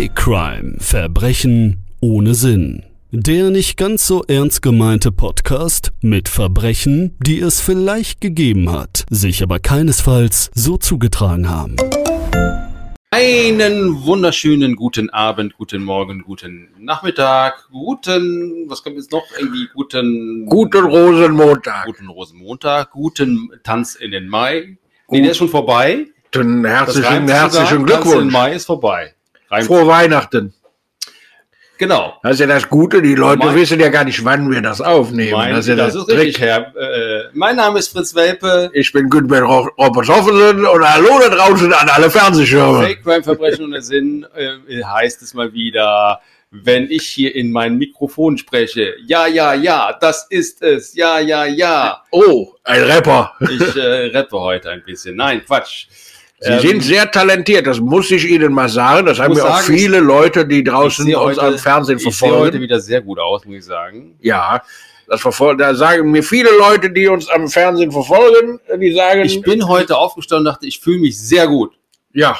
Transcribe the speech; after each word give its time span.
Fake 0.00 0.16
Crime 0.16 0.76
Verbrechen 0.78 1.84
ohne 2.00 2.32
Sinn. 2.32 2.84
Der 3.10 3.50
nicht 3.50 3.76
ganz 3.76 4.06
so 4.06 4.24
ernst 4.24 4.62
gemeinte 4.62 5.12
Podcast 5.12 5.92
mit 6.00 6.30
Verbrechen, 6.30 7.18
die 7.18 7.38
es 7.38 7.60
vielleicht 7.60 8.22
gegeben 8.22 8.72
hat, 8.72 9.04
sich 9.10 9.42
aber 9.42 9.58
keinesfalls 9.58 10.50
so 10.54 10.78
zugetragen 10.78 11.50
haben. 11.50 11.76
Einen 13.10 14.02
wunderschönen 14.06 14.74
guten 14.74 15.10
Abend, 15.10 15.58
guten 15.58 15.84
Morgen, 15.84 16.22
guten 16.22 16.70
Nachmittag, 16.78 17.68
guten, 17.70 18.70
was 18.70 18.82
kommt 18.82 18.96
jetzt 18.96 19.12
noch? 19.12 19.24
Irgendwie 19.38 19.68
guten, 19.74 20.46
Guten 20.46 20.86
Rosenmontag. 20.86 21.84
guten 21.84 22.08
Rosenmontag, 22.08 22.90
guten 22.92 23.50
Tanz 23.64 23.96
in 23.96 24.12
den 24.12 24.28
Mai. 24.28 24.78
Nee, 25.10 25.20
der 25.20 25.32
ist 25.32 25.36
schon 25.36 25.50
vorbei. 25.50 26.06
Guten 26.32 26.64
herzlichen, 26.64 27.28
herzlichen 27.28 27.28
sogar. 27.28 27.50
Tanz 27.50 27.70
in 27.70 27.76
den 27.76 27.84
Glückwunsch. 27.84 28.32
Mai 28.32 28.54
ist 28.54 28.64
vorbei. 28.64 29.14
Reimt 29.50 29.66
Frohe 29.66 29.86
Weihnachten. 29.86 30.54
Genau. 31.78 32.18
Das 32.22 32.32
ist 32.34 32.40
ja 32.40 32.46
das 32.46 32.68
Gute, 32.68 33.00
die 33.00 33.14
Leute 33.14 33.46
Mein- 33.46 33.54
wissen 33.56 33.80
ja 33.80 33.88
gar 33.88 34.04
nicht, 34.04 34.22
wann 34.22 34.50
wir 34.50 34.60
das 34.60 34.82
aufnehmen. 34.82 35.32
Mein, 35.32 35.54
das 35.54 35.64
das, 35.64 35.94
ist 35.94 35.94
ja 35.94 36.00
ist 36.00 36.08
der 36.08 36.16
richtig, 36.18 36.34
Trick. 36.36 36.44
Herr. 36.46 36.76
Äh, 36.76 37.28
mein 37.32 37.56
Name 37.56 37.78
ist 37.78 37.88
Fritz 37.88 38.14
Welpe. 38.14 38.70
Ich 38.74 38.92
bin 38.92 39.08
Günther 39.08 39.40
Robertsoffenen 39.42 40.66
und 40.66 40.84
hallo 40.86 41.18
da 41.20 41.30
draußen 41.34 41.72
an 41.72 41.88
alle 41.88 42.10
Fernsehschirme. 42.10 42.82
Fake 42.82 43.02
Crime 43.02 43.22
Verbrechen 43.22 43.64
ohne 43.64 43.80
Sinn 43.80 44.26
äh, 44.36 44.82
heißt 44.84 45.22
es 45.22 45.32
mal 45.32 45.54
wieder, 45.54 46.20
wenn 46.50 46.90
ich 46.90 47.06
hier 47.06 47.34
in 47.34 47.50
mein 47.50 47.78
Mikrofon 47.78 48.36
spreche. 48.36 48.92
Ja, 49.06 49.26
ja, 49.26 49.54
ja, 49.54 49.96
das 49.98 50.26
ist 50.28 50.60
es. 50.62 50.94
Ja, 50.94 51.18
ja, 51.18 51.46
ja. 51.46 52.02
Oh, 52.10 52.52
ein 52.64 52.82
Rapper. 52.82 53.32
Ich 53.40 53.74
äh, 53.76 54.14
rappe 54.14 54.38
heute 54.38 54.68
ein 54.70 54.82
bisschen. 54.84 55.16
Nein, 55.16 55.42
Quatsch. 55.46 55.86
Sie 56.42 56.48
Ähm, 56.52 56.60
sind 56.60 56.80
sehr 56.82 57.10
talentiert, 57.10 57.66
das 57.66 57.80
muss 57.80 58.10
ich 58.10 58.24
Ihnen 58.24 58.52
mal 58.54 58.68
sagen. 58.70 59.04
Das 59.06 59.18
haben 59.18 59.34
mir 59.34 59.44
auch 59.44 59.58
sagen, 59.60 59.66
viele 59.76 60.00
Leute, 60.00 60.46
die 60.46 60.64
draußen 60.64 61.04
uns 61.14 61.16
heute- 61.16 61.42
am 61.42 61.58
Fernsehen 61.58 61.98
Ich 61.98 62.04
sehe 62.04 62.12
heute 62.12 62.18
verfolgen. 62.32 62.60
wieder 62.62 62.80
sehr 62.80 63.02
gut 63.02 63.18
aus, 63.18 63.44
muss 63.44 63.56
ich 63.56 63.64
sagen. 63.66 64.16
Ja, 64.20 64.62
das 65.06 65.20
verfolgen, 65.20 65.58
da 65.58 65.74
sagen 65.74 66.10
mir 66.10 66.22
viele 66.22 66.48
Leute, 66.56 66.88
die 66.90 67.08
uns 67.08 67.28
am 67.28 67.46
Fernsehen 67.48 67.92
verfolgen, 67.92 68.58
die 68.80 68.92
sagen, 68.92 69.20
Ich 69.22 69.42
bin 69.42 69.68
heute 69.68 69.98
aufgestanden 69.98 70.46
und 70.46 70.54
dachte, 70.54 70.66
ich 70.66 70.80
fühle 70.80 71.00
mich 71.00 71.18
sehr 71.20 71.46
gut. 71.46 71.72
ja, 72.14 72.38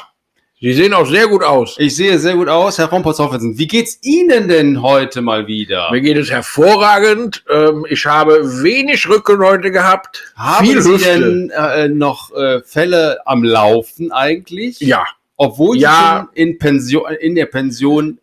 Sie 0.63 0.73
sehen 0.73 0.93
auch 0.93 1.07
sehr 1.07 1.27
gut 1.27 1.43
aus. 1.43 1.75
Ich 1.79 1.95
sehe 1.95 2.19
sehr 2.19 2.35
gut 2.35 2.47
aus, 2.47 2.77
Herr 2.77 2.85
Rompertz-Hoffensen. 2.85 3.57
Wie 3.57 3.65
geht's 3.67 3.97
Ihnen 4.03 4.47
denn 4.47 4.83
heute 4.83 5.21
mal 5.23 5.47
wieder? 5.47 5.89
Mir 5.89 6.01
geht 6.01 6.17
es 6.17 6.29
hervorragend. 6.29 7.43
Ähm, 7.49 7.83
ich 7.89 8.05
habe 8.05 8.61
wenig 8.61 9.09
Rücken 9.09 9.39
heute 9.43 9.71
gehabt. 9.71 10.31
Haben 10.35 10.67
viel 10.67 10.81
Sie 10.83 10.91
Hüfte. 10.93 11.19
denn 11.19 11.49
äh, 11.49 11.87
noch 11.87 12.31
äh, 12.35 12.61
Fälle 12.61 13.17
am 13.25 13.43
Laufen 13.43 14.11
eigentlich? 14.11 14.79
Ja. 14.81 15.03
Obwohl 15.35 15.77
Sie 15.77 15.81
Ja. 15.81 16.27
schon 16.27 16.35
in 16.35 16.59
Pension, 16.59 17.11
in 17.19 17.33
der 17.33 17.47
Pension, 17.47 18.19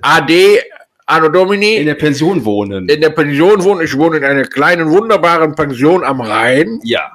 AD, 0.00 0.60
Anno 1.06 1.28
Domini, 1.28 1.74
in 1.74 1.86
der 1.86 1.94
Pension 1.96 2.44
wohnen. 2.44 2.88
in 2.88 3.00
der 3.00 3.10
Pension 3.10 3.64
wohne. 3.64 3.82
Ich 3.82 3.98
wohne 3.98 4.18
in 4.18 4.24
einer 4.24 4.44
kleinen, 4.44 4.90
wunderbaren 4.90 5.56
Pension 5.56 6.04
am 6.04 6.20
Rhein. 6.20 6.78
ja. 6.84 7.10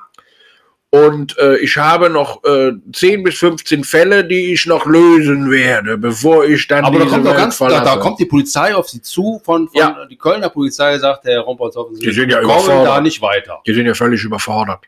Und 0.96 1.38
äh, 1.38 1.58
ich 1.58 1.76
habe 1.78 2.10
noch 2.10 2.44
äh, 2.46 2.72
10 2.94 3.24
bis 3.24 3.38
15 3.40 3.84
Fälle, 3.84 4.24
die 4.24 4.54
ich 4.54 4.66
noch 4.66 4.86
lösen 4.86 5.52
werde, 5.52 5.98
bevor 5.98 6.46
ich 6.46 6.68
dann 6.68 6.86
Aber 6.86 7.00
da 7.00 7.06
kommt 7.06 7.26
Welt 7.26 7.36
ganz, 7.38 7.58
da, 7.58 7.84
da 7.84 7.98
kommt 7.98 8.20
die 8.20 8.26
Polizei 8.26 8.74
auf 8.74 8.88
Sie 8.90 9.02
zu 9.02 9.42
von, 9.44 9.68
von 9.68 9.78
Ja. 9.80 10.06
die 10.10 10.18
Kölner 10.18 10.50
Polizei 10.50 10.98
sagt, 10.98 11.26
Herr 11.26 11.42
Rompertz-Hoffensen, 11.42 12.02
Die 12.02 12.12
sind 12.14 12.30
ja 12.30 12.42
kommen 12.42 12.86
da 12.86 13.02
nicht 13.02 13.22
weiter. 13.22 13.62
Die 13.68 13.74
sind 13.74 13.86
ja 13.86 13.94
völlig 13.94 14.24
überfordert. 14.24 14.86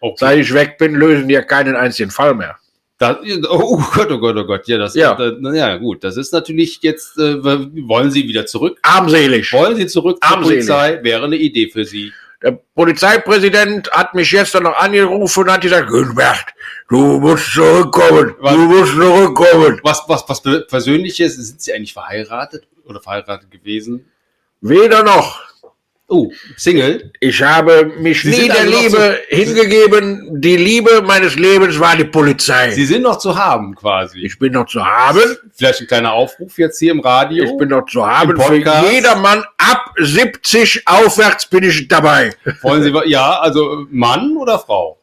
Okay. 0.00 0.16
Seit 0.18 0.38
ich 0.38 0.52
weg 0.52 0.76
bin, 0.76 0.94
lösen 0.94 1.28
die 1.28 1.34
ja 1.34 1.42
keinen 1.42 1.76
einzigen 1.76 2.10
Fall 2.10 2.34
mehr. 2.34 2.56
Da, 2.98 3.18
oh 3.50 3.82
Gott, 3.94 4.10
oh 4.10 4.18
Gott, 4.18 4.36
oh 4.36 4.44
Gott, 4.44 4.66
ja, 4.68 4.78
das, 4.78 4.94
Ja. 4.94 5.14
Da, 5.14 5.32
na 5.38 5.54
ja, 5.54 5.76
gut, 5.76 6.02
das 6.02 6.16
ist 6.16 6.32
natürlich 6.32 6.78
jetzt, 6.82 7.18
äh, 7.18 7.42
wollen 7.42 8.10
Sie 8.10 8.26
wieder 8.26 8.46
zurück? 8.46 8.78
Armselig. 8.82 9.52
Wollen 9.52 9.76
Sie 9.76 9.86
zurück 9.86 10.18
zur 10.22 10.32
Armselig. 10.32 10.66
Polizei? 10.66 11.00
Wäre 11.02 11.24
eine 11.24 11.36
Idee 11.36 11.68
für 11.70 11.84
Sie. 11.84 12.12
Der 12.42 12.52
Polizeipräsident 12.74 13.90
hat 13.92 14.14
mich 14.14 14.30
gestern 14.30 14.64
noch 14.64 14.76
angerufen 14.76 15.44
und 15.44 15.52
hat 15.52 15.62
gesagt, 15.62 15.88
Günther, 15.88 16.36
du 16.88 17.18
musst 17.18 17.52
zurückkommen, 17.52 18.34
Was? 18.38 18.52
du 18.52 18.58
musst 18.58 18.92
zurückkommen. 18.92 19.80
Was, 19.82 20.02
was, 20.06 20.28
was 20.28 20.42
Persönliches? 20.66 21.36
Sind 21.36 21.60
Sie 21.60 21.72
eigentlich 21.72 21.94
verheiratet 21.94 22.66
oder 22.84 23.00
verheiratet 23.00 23.50
gewesen? 23.50 24.10
Weder 24.60 25.02
noch. 25.02 25.40
Oh, 26.08 26.30
Single? 26.56 27.10
Ich 27.18 27.42
habe 27.42 27.92
mich 27.98 28.22
Sie 28.22 28.30
nie 28.30 28.46
der 28.46 28.60
also 28.60 28.80
Liebe 28.80 29.18
hingegeben. 29.28 30.40
Die 30.40 30.56
Liebe 30.56 31.02
meines 31.02 31.34
Lebens 31.34 31.80
war 31.80 31.96
die 31.96 32.04
Polizei. 32.04 32.70
Sie 32.70 32.86
sind 32.86 33.02
noch 33.02 33.18
zu 33.18 33.36
haben 33.36 33.74
quasi. 33.74 34.20
ich 34.20 34.38
bin 34.38 34.52
noch 34.52 34.66
zu 34.66 34.84
haben. 34.84 35.20
Vielleicht 35.52 35.80
ein 35.80 35.88
kleiner 35.88 36.12
Aufruf 36.12 36.58
jetzt 36.58 36.78
hier 36.78 36.92
im 36.92 37.00
Radio. 37.00 37.44
Ich 37.44 37.56
bin 37.56 37.70
noch 37.70 37.86
zu 37.86 38.06
haben. 38.06 38.40
Für 38.40 38.56
jedermann 38.56 39.42
ab 39.58 39.92
70 39.98 40.86
aufwärts 40.86 41.46
bin 41.46 41.64
ich 41.64 41.88
dabei. 41.88 42.32
Wollen 42.62 42.84
Sie, 42.84 42.92
ja, 43.06 43.40
also 43.40 43.86
Mann 43.90 44.36
oder 44.36 44.60
Frau? 44.60 44.98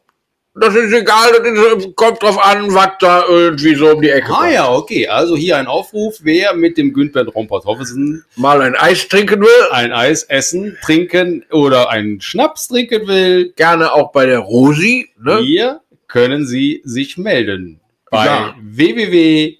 Das 0.56 0.72
ist 0.76 0.92
egal, 0.92 1.32
das 1.32 1.84
ist, 1.84 1.96
kommt 1.96 2.22
drauf 2.22 2.38
an, 2.38 2.72
was 2.72 2.90
da 3.00 3.24
irgendwie 3.28 3.74
so 3.74 3.90
um 3.90 4.00
die 4.00 4.10
Ecke 4.10 4.32
Ah 4.32 4.42
kommt. 4.42 4.52
ja, 4.52 4.72
okay. 4.72 5.08
Also 5.08 5.36
hier 5.36 5.56
ein 5.56 5.66
Aufruf, 5.66 6.18
wer 6.22 6.54
mit 6.54 6.78
dem 6.78 6.92
Günther 6.92 7.26
Rompert-Hoffesen 7.26 8.24
Mal 8.36 8.62
ein 8.62 8.76
Eis 8.76 9.08
trinken 9.08 9.40
will, 9.40 9.48
ein 9.72 9.92
Eis 9.92 10.22
essen, 10.22 10.78
trinken 10.82 11.44
oder 11.50 11.90
einen 11.90 12.20
Schnaps 12.20 12.68
trinken 12.68 13.08
will, 13.08 13.52
gerne 13.56 13.92
auch 13.92 14.12
bei 14.12 14.26
der 14.26 14.38
Rosi. 14.38 15.10
Ne? 15.20 15.38
hier 15.38 15.80
können 16.06 16.46
Sie 16.46 16.82
sich 16.84 17.18
melden. 17.18 17.80
Bei 18.10 18.26
Ja. 18.26 18.54
www.de. 18.62 19.56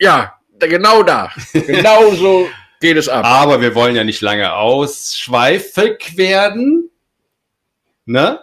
Ja, 0.00 0.34
genau 0.58 1.02
da. 1.02 1.30
Genau 1.66 2.10
so 2.14 2.48
geht 2.80 2.96
es 2.98 3.08
ab. 3.08 3.24
Aber 3.24 3.60
wir 3.62 3.74
wollen 3.74 3.96
ja 3.96 4.04
nicht 4.04 4.20
lange 4.20 4.52
ausschweifig 4.54 6.16
werden. 6.16 6.90
Ne? 8.06 8.38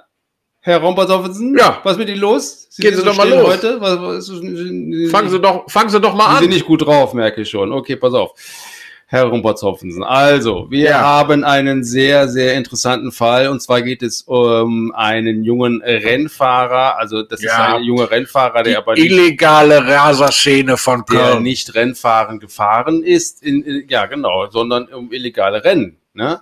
Herr 0.63 0.77
Romperthoffensen? 0.79 1.57
Ja. 1.57 1.79
Was 1.83 1.93
ist 1.93 1.97
mit 1.99 2.09
Ihnen 2.09 2.19
los? 2.19 2.67
Gehen 2.77 2.93
sind 2.93 2.99
Sie 3.03 3.05
doch 3.09 3.17
mal 3.17 3.27
los. 3.29 3.47
Heute? 3.47 3.81
Was, 3.81 3.99
was, 3.99 4.29
ist- 4.29 5.11
Fangen 5.11 5.29
Sie 5.29 5.39
doch, 5.39 5.69
fangen 5.69 5.89
Sie 5.89 5.99
doch 5.99 6.13
mal 6.13 6.25
Sie 6.29 6.35
an. 6.35 6.39
sind 6.43 6.49
nicht 6.53 6.65
gut 6.67 6.85
drauf, 6.85 7.13
merke 7.13 7.41
ich 7.41 7.49
schon. 7.49 7.71
Okay, 7.71 7.95
pass 7.95 8.13
auf. 8.13 8.33
Herr 9.07 9.25
Rumpertz-Hoffensen. 9.25 10.03
Also, 10.03 10.67
wir 10.69 10.91
Ja. 10.91 11.01
haben 11.01 11.43
einen 11.43 11.83
sehr, 11.83 12.29
sehr 12.29 12.53
interessanten 12.55 13.11
Fall. 13.11 13.49
Und 13.49 13.61
zwar 13.61 13.81
geht 13.81 14.03
es 14.03 14.21
um 14.21 14.93
einen 14.95 15.43
jungen 15.43 15.81
Rennfahrer. 15.81 16.97
Also, 16.97 17.21
das 17.23 17.39
ist 17.41 17.47
Ja. 17.47 17.75
ein 17.75 17.83
junger 17.83 18.09
Rennfahrer, 18.09 18.63
der 18.63 18.73
die 18.73 18.77
aber 18.77 18.93
nicht, 18.93 19.03
illegale 19.11 19.85
Raserszene 19.85 20.77
von 20.77 21.03
der 21.11 21.19
Köln. 21.31 21.43
nicht 21.43 21.75
Rennfahren 21.75 22.39
gefahren 22.39 23.03
ist. 23.03 23.43
In, 23.43 23.63
in, 23.63 23.89
ja, 23.89 24.05
genau, 24.05 24.47
sondern 24.49 24.85
um 24.87 25.11
illegale 25.11 25.61
Rennen. 25.65 25.97
Ne? 26.13 26.39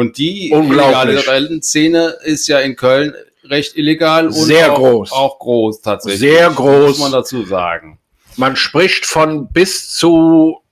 Und 0.00 0.16
die 0.16 0.50
illegale 0.50 1.26
Rennszene 1.26 2.16
ist 2.24 2.48
ja 2.48 2.58
in 2.60 2.74
Köln 2.74 3.14
recht 3.44 3.76
illegal 3.76 4.28
und 4.28 4.32
Sehr 4.32 4.72
auch, 4.72 4.78
groß. 4.78 5.12
auch 5.12 5.38
groß 5.38 5.82
tatsächlich. 5.82 6.20
Sehr 6.20 6.48
groß. 6.48 6.88
Muss 6.88 6.98
man 7.00 7.12
dazu 7.12 7.44
sagen. 7.44 7.98
Man 8.36 8.56
spricht 8.56 9.04
von 9.04 9.48
bis 9.52 9.90
zu 9.90 10.62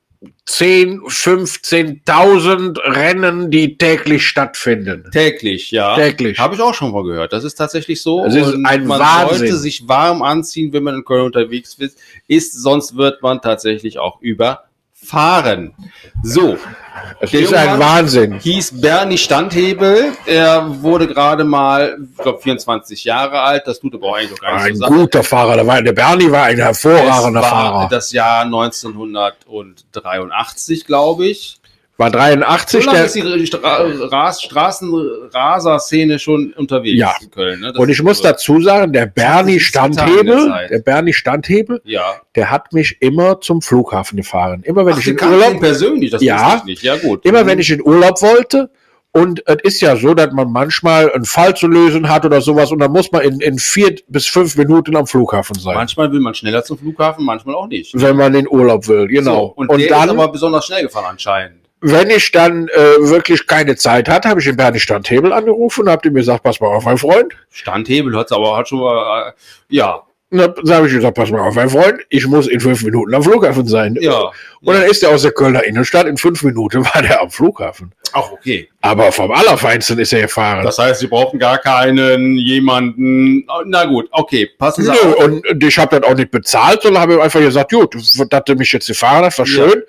10, 0.47 1.01
15.000 1.03 2.79
Rennen, 2.79 3.51
die 3.51 3.77
täglich 3.77 4.27
stattfinden. 4.27 5.11
Täglich, 5.13 5.73
ja. 5.73 5.95
Täglich. 5.95 6.39
Habe 6.39 6.55
ich 6.55 6.63
auch 6.63 6.73
schon 6.73 6.93
mal 6.93 7.05
gehört. 7.05 7.35
Das 7.35 7.45
ist 7.45 7.57
tatsächlich 7.57 8.01
so. 8.01 8.25
Das 8.25 8.35
ist 8.35 8.55
Und 8.55 8.65
ein 8.65 8.87
man 8.87 8.99
Wahnsinn. 8.99 9.39
sollte 9.41 9.57
sich 9.59 9.87
warm 9.87 10.23
anziehen, 10.23 10.73
wenn 10.73 10.85
man 10.85 10.95
in 10.95 11.05
Köln 11.05 11.27
unterwegs 11.27 11.75
ist, 11.75 11.99
ist, 12.29 12.55
sonst 12.55 12.97
wird 12.97 13.23
man 13.23 13.43
tatsächlich 13.43 13.99
auch 13.99 14.23
überfahren. 15.03 15.75
So, 16.23 16.57
Es 17.21 17.33
ist 17.33 17.55
ein 17.55 17.79
Wahnsinn. 17.79 18.39
hieß 18.41 18.81
Bernie 18.81 19.19
Standhebel. 19.19 20.13
Er 20.27 20.83
wurde 20.83 21.07
gerade 21.07 21.45
mal, 21.45 21.97
ich 22.13 22.19
glaube, 22.23 22.41
24 22.41 23.05
Jahre 23.05 23.41
alt. 23.41 23.63
Das 23.67 23.79
tut 23.81 23.95
aber 23.95 24.07
auch 24.09 24.17
eigentlich 24.17 24.41
gar 24.41 24.55
nicht 24.57 24.65
Ein 24.65 24.77
zur 24.77 24.89
Sache. 24.89 24.99
guter 24.99 25.23
Fahrer. 25.23 25.55
Der, 25.57 25.67
war, 25.67 25.81
der 25.83 25.93
Bernie 25.93 26.31
war 26.31 26.45
ein 26.45 26.59
Es 26.59 26.65
hervorragender 26.65 27.43
war 27.43 27.49
Fahrer. 27.51 27.89
das 27.89 28.13
Jahr 28.13 28.43
1983, 28.43 30.85
glaube 30.87 31.27
ich. 31.27 31.58
War 32.01 32.11
83. 32.11 32.81
So 32.85 32.87
lange 32.87 32.99
Der, 32.99 33.07
ist 33.07 33.15
die 33.17 33.47
Stra 33.49 33.83
Ras 33.83 34.41
Straßenraser-Szene 34.43 36.19
schon 36.21 36.53
unterwegs 36.53 36.97
Ja. 36.99 37.15
in 37.21 37.31
Köln. 37.31 37.61
Ne? 37.61 37.73
Und 37.77 37.89
ich 37.89 38.01
muss 38.03 38.19
so- 38.19 38.23
dazu 38.25 38.61
sagen, 38.63 38.93
der 38.93 39.07
Bernie 39.07 39.55
der 39.55 39.61
Standhebel, 39.61 40.53
der 40.71 40.79
Bernie 40.79 41.13
Standhebel, 41.13 41.81
Ja. 41.85 42.15
der 42.37 42.51
hat 42.53 42.73
mich 42.73 42.97
immer 43.01 43.41
zum 43.41 43.63
Flughafen 43.63 44.17
gefahren. 44.17 44.63
Immer 44.63 44.87
wenn 44.87 44.95
Ach, 44.95 44.99
ich 45.01 45.09
in 45.09 45.21
Urlaub, 45.21 45.59
persönlich, 45.59 46.13
das 46.13 46.23
Ja. 46.23 46.63
nicht. 46.65 46.83
Ja, 46.85 46.97
gut. 46.97 47.25
immer 47.25 47.45
wenn 47.47 47.59
ich 47.59 47.71
in 47.71 47.83
Urlaub 47.83 48.23
wollte, 48.23 48.71
und 49.11 49.43
es 49.47 49.57
ist 49.65 49.81
ja 49.81 49.97
so, 49.97 50.15
dass 50.15 50.31
man 50.33 50.53
manchmal 50.53 51.11
einen 51.11 51.25
Fall 51.25 51.57
zu 51.57 51.67
lösen 51.67 52.09
hat 52.09 52.25
oder 52.25 52.41
sowas 52.41 52.71
und 52.71 52.79
dann 52.79 52.93
muss 52.93 53.11
man 53.11 53.23
in, 53.23 53.41
in 53.41 53.59
vier 53.59 53.97
bis 54.07 54.27
fünf 54.27 54.55
Minuten 54.57 54.95
am 54.95 55.07
Flughafen 55.09 55.59
sein. 55.59 55.75
Manchmal 55.75 56.13
will 56.13 56.21
man 56.21 56.35
schneller 56.35 56.63
zum 56.63 56.79
Flughafen, 56.79 57.25
manchmal 57.25 57.57
auch 57.57 57.67
nicht. 57.67 57.91
wenn 58.01 58.17
man 58.17 58.35
in 58.37 58.47
Urlaub 58.47 58.87
will, 58.87 59.09
genau. 59.09 59.35
So, 59.35 59.53
und, 59.57 59.69
und 59.71 59.81
der 59.81 59.89
dann, 59.89 60.05
ist 60.11 60.15
aber 60.15 60.29
besonders 60.29 60.67
schnell 60.67 60.83
gefahren 60.83 61.07
anscheinend. 61.11 61.68
Wenn 61.81 62.11
ich 62.11 62.33
dann 62.33 62.69
äh, 62.69 62.79
wirklich 63.01 63.47
keine 63.47 63.77
Zeit 63.77 64.09
hatte, 64.09 64.29
habe 64.29 64.41
ich 64.41 64.47
den 64.47 64.57
Bernie 64.57 64.81
Standhebel 64.81 65.33
angerufen 65.33 65.83
und 65.83 65.91
habe 65.91 66.09
ihm 66.09 66.15
gesagt, 66.15 66.43
pass 66.43 66.61
mal 66.61 66.69
auf, 66.69 66.85
mein 66.85 66.99
Freund, 66.99 67.35
Standhebel 67.51 68.17
hat 68.17 68.33
aber 68.33 68.57
hat 68.57 68.69
schon 68.69 68.81
mal, 68.81 69.29
äh, 69.29 69.33
ja, 69.69 70.03
Und 70.31 70.39
dann 70.41 70.71
habe 70.77 70.87
ich 70.89 70.93
gesagt, 70.95 71.17
pass 71.17 71.31
mal 71.31 71.41
auf, 71.41 71.55
mein 71.55 71.71
Freund, 71.71 72.01
ich 72.09 72.27
muss 72.27 72.49
in 72.49 72.61
fünf 72.61 72.83
Minuten 72.83 73.15
am 73.15 73.23
Flughafen 73.23 73.67
sein. 73.67 73.97
Ja. 74.01 74.31
Und 74.61 74.75
dann 74.75 74.83
ist 74.83 75.03
er 75.03 75.11
aus 75.11 75.23
der 75.23 75.31
Kölner 75.33 75.65
Innenstadt, 75.65 76.07
in 76.07 76.17
fünf 76.17 76.43
Minuten 76.43 76.85
war 76.95 77.01
der 77.01 77.23
am 77.23 77.31
Flughafen. 77.31 77.93
Ach, 78.13 78.33
okay. 78.33 78.69
Aber 78.81 79.13
vom 79.13 79.31
Allerfeinsten 79.31 79.99
ist 79.99 80.13
er 80.13 80.23
gefahren. 80.23 80.65
Das 80.65 80.79
heißt, 80.79 81.01
Sie 81.01 81.07
brauchen 81.07 81.39
gar 81.39 81.59
keinen, 81.59 82.37
jemanden. 82.37 83.47
Na 83.67 83.85
gut, 83.85 84.09
okay, 84.11 84.49
passen 84.59 84.85
Sie 84.85 84.91
Nö, 84.91 84.97
auf. 85.15 85.25
und 85.25 85.63
ich 85.63 85.79
habe 85.79 86.01
dann 86.01 86.11
auch 86.11 86.17
nicht 86.17 86.31
bezahlt, 86.31 86.83
sondern 86.83 87.03
habe 87.03 87.15
ihm 87.15 87.21
einfach 87.21 87.41
gesagt, 87.41 87.71
gut, 87.71 87.95
dass 87.95 88.45
du 88.45 88.55
mich 88.55 88.73
jetzt 88.73 88.87
gefahren 88.89 89.25
hast, 89.25 89.39
war 89.39 89.47
Ja. 89.47 89.53
schön. 89.69 89.83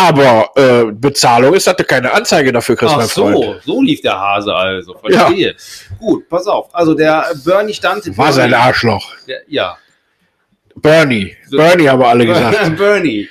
Aber 0.00 0.50
äh, 0.54 0.92
Bezahlung 0.92 1.54
ist, 1.54 1.66
du 1.66 1.84
keine 1.84 2.12
Anzeige 2.12 2.52
dafür 2.52 2.76
kriegst, 2.76 2.94
Ach 2.94 2.98
mein 2.98 3.08
Freund. 3.08 3.36
so, 3.64 3.72
so 3.74 3.82
lief 3.82 4.00
der 4.00 4.16
Hase 4.18 4.54
also. 4.54 4.94
Verstehe. 4.96 5.56
Gut, 5.98 6.28
pass 6.28 6.46
auf. 6.46 6.72
Also 6.72 6.94
der 6.94 7.26
Bernie 7.44 7.74
stand. 7.74 8.16
War 8.16 8.32
sein 8.32 8.54
Arschloch. 8.54 9.12
Der, 9.26 9.40
ja. 9.48 9.76
Bernie. 10.76 11.34
Bernie 11.50 11.88
haben 11.88 11.98
wir 12.00 12.06
alle 12.08 12.26
gesagt. 12.32 12.76
Bernie. 12.76 13.28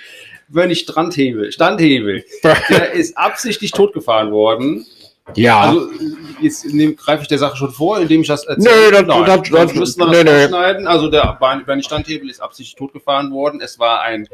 Bernie 0.49 0.75
Strandhebel. 0.75 1.51
Standhebel. 1.53 2.25
Der 2.69 2.91
ist 2.91 3.17
absichtlich 3.17 3.71
totgefahren 3.71 4.31
worden. 4.31 4.85
ja. 5.35 5.61
Also 5.61 5.87
jetzt 6.41 6.65
greife 6.97 7.21
ich 7.23 7.27
der 7.29 7.37
Sache 7.37 7.55
schon 7.55 7.71
vor, 7.71 7.99
indem 7.99 8.21
ich 8.21 8.27
das 8.27 8.45
erzähle. 8.45 8.91
das- 8.91 9.05
Nein, 9.05 9.25
das- 9.25 9.49
das- 9.49 9.73
müssten 9.73 10.01
wir 10.01 10.07
nee, 10.07 10.23
das 10.25 10.33
nee. 10.43 10.47
schneiden. 10.49 10.87
Also 10.87 11.09
der 11.09 11.37
Bernie 11.65 11.83
Standhebel 11.83 12.29
ist 12.29 12.41
absichtlich 12.41 12.75
totgefahren 12.75 13.31
worden. 13.31 13.61
Es 13.61 13.79
war 13.79 14.01
ein 14.01 14.27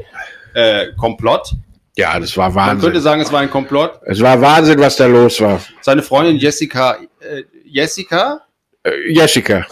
äh, 0.55 0.87
Komplott. 0.97 1.53
Ja, 1.95 2.19
das 2.19 2.35
war 2.37 2.49
Man 2.51 2.69
könnte 2.79 2.85
Wahnsinn. 2.87 3.01
sagen, 3.01 3.21
es 3.21 3.31
war 3.31 3.41
ein 3.41 3.49
Komplott. 3.49 3.99
Es 4.05 4.21
war 4.21 4.39
Wahnsinn, 4.41 4.79
was 4.79 4.95
da 4.95 5.05
los 5.05 5.39
war. 5.41 5.61
Seine 5.81 6.01
Freundin 6.01 6.37
Jessica, 6.37 6.97
äh, 7.19 7.43
Jessica, 7.65 8.41
Äh, 8.83 8.91
Jessica. 9.13 9.65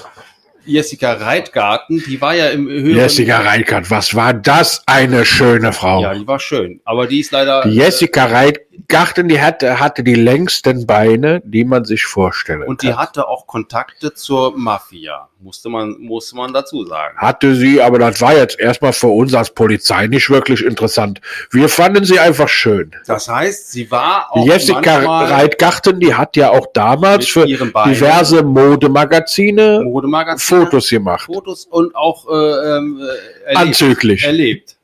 Jessica 0.63 1.13
Reitgarten, 1.13 2.03
die 2.05 2.21
war 2.21 2.35
ja 2.35 2.49
im 2.49 2.67
höheren... 2.69 2.95
Jessica 2.95 3.39
Reikert, 3.39 3.89
was 3.89 4.13
war 4.13 4.33
das 4.33 4.83
eine 4.85 5.25
schöne 5.25 5.73
Frau. 5.73 6.03
Ja, 6.03 6.13
die 6.13 6.27
war 6.27 6.39
schön. 6.39 6.79
Aber 6.85 7.07
die 7.07 7.19
ist 7.21 7.31
leider... 7.31 7.63
Die 7.63 7.71
Jessica 7.73 8.25
Reitgarten, 8.25 8.70
die 8.71 9.41
hatte, 9.41 9.79
hatte 9.79 10.03
die 10.03 10.15
längsten 10.15 10.85
Beine, 10.85 11.41
die 11.45 11.65
man 11.65 11.85
sich 11.85 12.05
vorstellen 12.05 12.63
Äh, 12.63 12.65
und 12.65 12.81
die 12.81 12.87
kann. 12.87 12.97
hatte 12.97 13.27
auch 13.27 13.47
Kontakte 13.47 14.13
zur 14.13 14.57
Mafia, 14.57 15.29
musste 15.39 15.69
man, 15.69 15.97
musste 15.99 16.35
man 16.35 16.53
dazu 16.53 16.85
sagen. 16.85 17.17
Hatte 17.17 17.55
sie, 17.55 17.81
aber 17.81 17.99
das 17.99 18.21
war 18.21 18.35
jetzt 18.35 18.59
erstmal 18.59 18.93
für 18.93 19.07
uns 19.07 19.33
als 19.33 19.53
Polizei 19.53 20.07
nicht 20.07 20.29
wirklich 20.29 20.63
interessant. 20.63 21.21
Wir 21.49 21.69
fanden 21.69 22.05
sie 22.05 22.19
einfach 22.19 22.47
schön. 22.47 22.91
Das 23.07 23.27
heißt, 23.27 23.71
sie 23.71 23.91
war 23.91 24.27
auch 24.31 24.45
Jessica 24.45 25.25
Reitgarten, 25.25 25.99
die 25.99 26.13
hat 26.13 26.35
ja 26.35 26.51
auch 26.51 26.67
damals 26.73 27.27
für 27.27 27.45
diverse 27.45 28.43
Modemagazine 28.43 29.81
Modemagazine, 29.83 30.61
Fotos 30.61 30.89
gemacht. 30.89 31.25
Fotos 31.25 31.65
und 31.65 31.95
auch 31.95 32.27
äh, 32.29 32.33
ähm, 32.33 33.01
äh, 33.01 33.47
erlebt. 33.47 33.67
Anzüglich. 33.67 34.23
erlebt. 34.23 34.75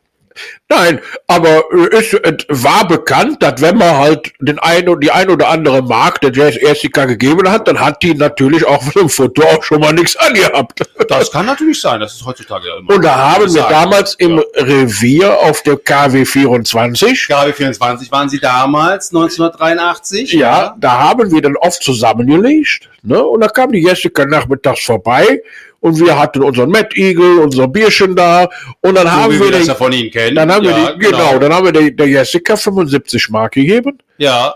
Nein, 0.69 0.99
aber 1.27 1.63
äh, 1.71 1.97
es 1.97 2.13
es 2.13 2.45
war 2.49 2.87
bekannt, 2.87 3.41
dass 3.41 3.61
wenn 3.61 3.77
man 3.77 3.95
halt 3.97 4.33
den 4.39 4.59
ein 4.59 4.87
oder 4.89 4.99
die 4.99 5.11
ein 5.11 5.29
oder 5.29 5.49
andere 5.49 5.81
Mark 5.81 6.21
der 6.21 6.31
Jazz 6.33 6.55
Jessica 6.61 7.05
gegeben 7.05 7.49
hat, 7.49 7.67
dann 7.67 7.79
hat 7.79 8.03
die 8.03 8.13
natürlich 8.13 8.65
auch 8.65 8.81
von 8.83 9.03
dem 9.03 9.09
Foto 9.09 9.43
auch 9.43 9.63
schon 9.63 9.79
mal 9.79 9.93
nichts 9.93 10.15
angehabt. 10.17 10.81
Das 11.07 11.31
kann 11.31 11.45
natürlich 11.45 11.79
sein, 11.79 11.99
das 11.99 12.15
ist 12.15 12.25
heutzutage 12.25 12.67
ja 12.67 12.77
immer. 12.77 12.93
Und 12.95 13.03
da 13.03 13.33
haben 13.33 13.53
wir 13.53 13.63
damals 13.63 14.15
im 14.15 14.37
Ja. 14.37 14.43
Revier 14.55 15.39
auf 15.39 15.61
der 15.63 15.77
KW 15.77 16.25
24, 16.25 17.27
KW 17.27 17.53
24 17.53 18.11
waren 18.11 18.29
sie 18.29 18.39
damals, 18.39 19.09
1983. 19.13 20.33
ja, 20.33 20.75
da 20.79 20.99
haben 20.99 21.31
wir 21.31 21.41
dann 21.41 21.55
oft 21.57 21.81
zusammengelegt, 21.83 22.89
ne? 23.03 23.23
Und 23.23 23.41
da 23.41 23.47
kam 23.47 23.71
die 23.71 23.79
Jessica 23.81 24.25
nachmittags 24.25 24.83
vorbei 24.83 25.41
und 25.79 25.99
wir 25.99 26.17
hatten 26.19 26.43
unseren 26.43 26.69
Mad 26.69 26.89
Eagle, 26.95 27.39
unser 27.39 27.67
Bierchen 27.67 28.15
da 28.15 28.47
und 28.81 28.95
dann 28.95 29.07
So 29.07 29.11
haben 29.11 29.33
wir 29.33 29.39
wir 29.41 29.51
das 29.51 29.61
den, 29.61 29.67
ja 29.67 29.75
von 29.75 29.93
Ihnen 29.93 30.11
kennen. 30.11 30.35
dann 30.35 30.51
haben 30.51 30.65
ja, 30.65 30.75
wir 30.77 30.93
die, 30.93 30.99
genau. 31.05 31.37
dann 31.39 31.53
haben 31.53 31.65
wir 31.65 31.71
der, 31.71 31.91
der 31.91 32.07
Jessica 32.07 32.55
75 32.55 33.29
Mark 33.29 33.53
gegeben. 33.53 33.97
Ja, 34.17 34.55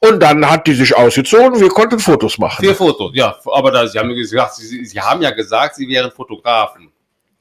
Und 0.00 0.20
dann 0.22 0.48
hat 0.48 0.66
die 0.66 0.74
sich 0.74 0.96
ausgezogen, 0.96 1.60
wir 1.60 1.68
konnten 1.68 1.98
Fotos 1.98 2.38
machen. 2.38 2.64
vier 2.64 2.74
Fotos. 2.74 3.10
Ja, 3.14 3.36
aber 3.52 3.70
da, 3.70 3.86
Sie 3.86 3.98
haben 3.98 4.14
gesagt, 4.14 4.54
Sie, 4.54 4.84
Sie 4.84 5.00
haben 5.00 5.20
ja 5.22 5.30
gesagt, 5.30 5.74
Sie 5.76 5.86
wären 5.88 6.10
Fotografen. 6.10 6.90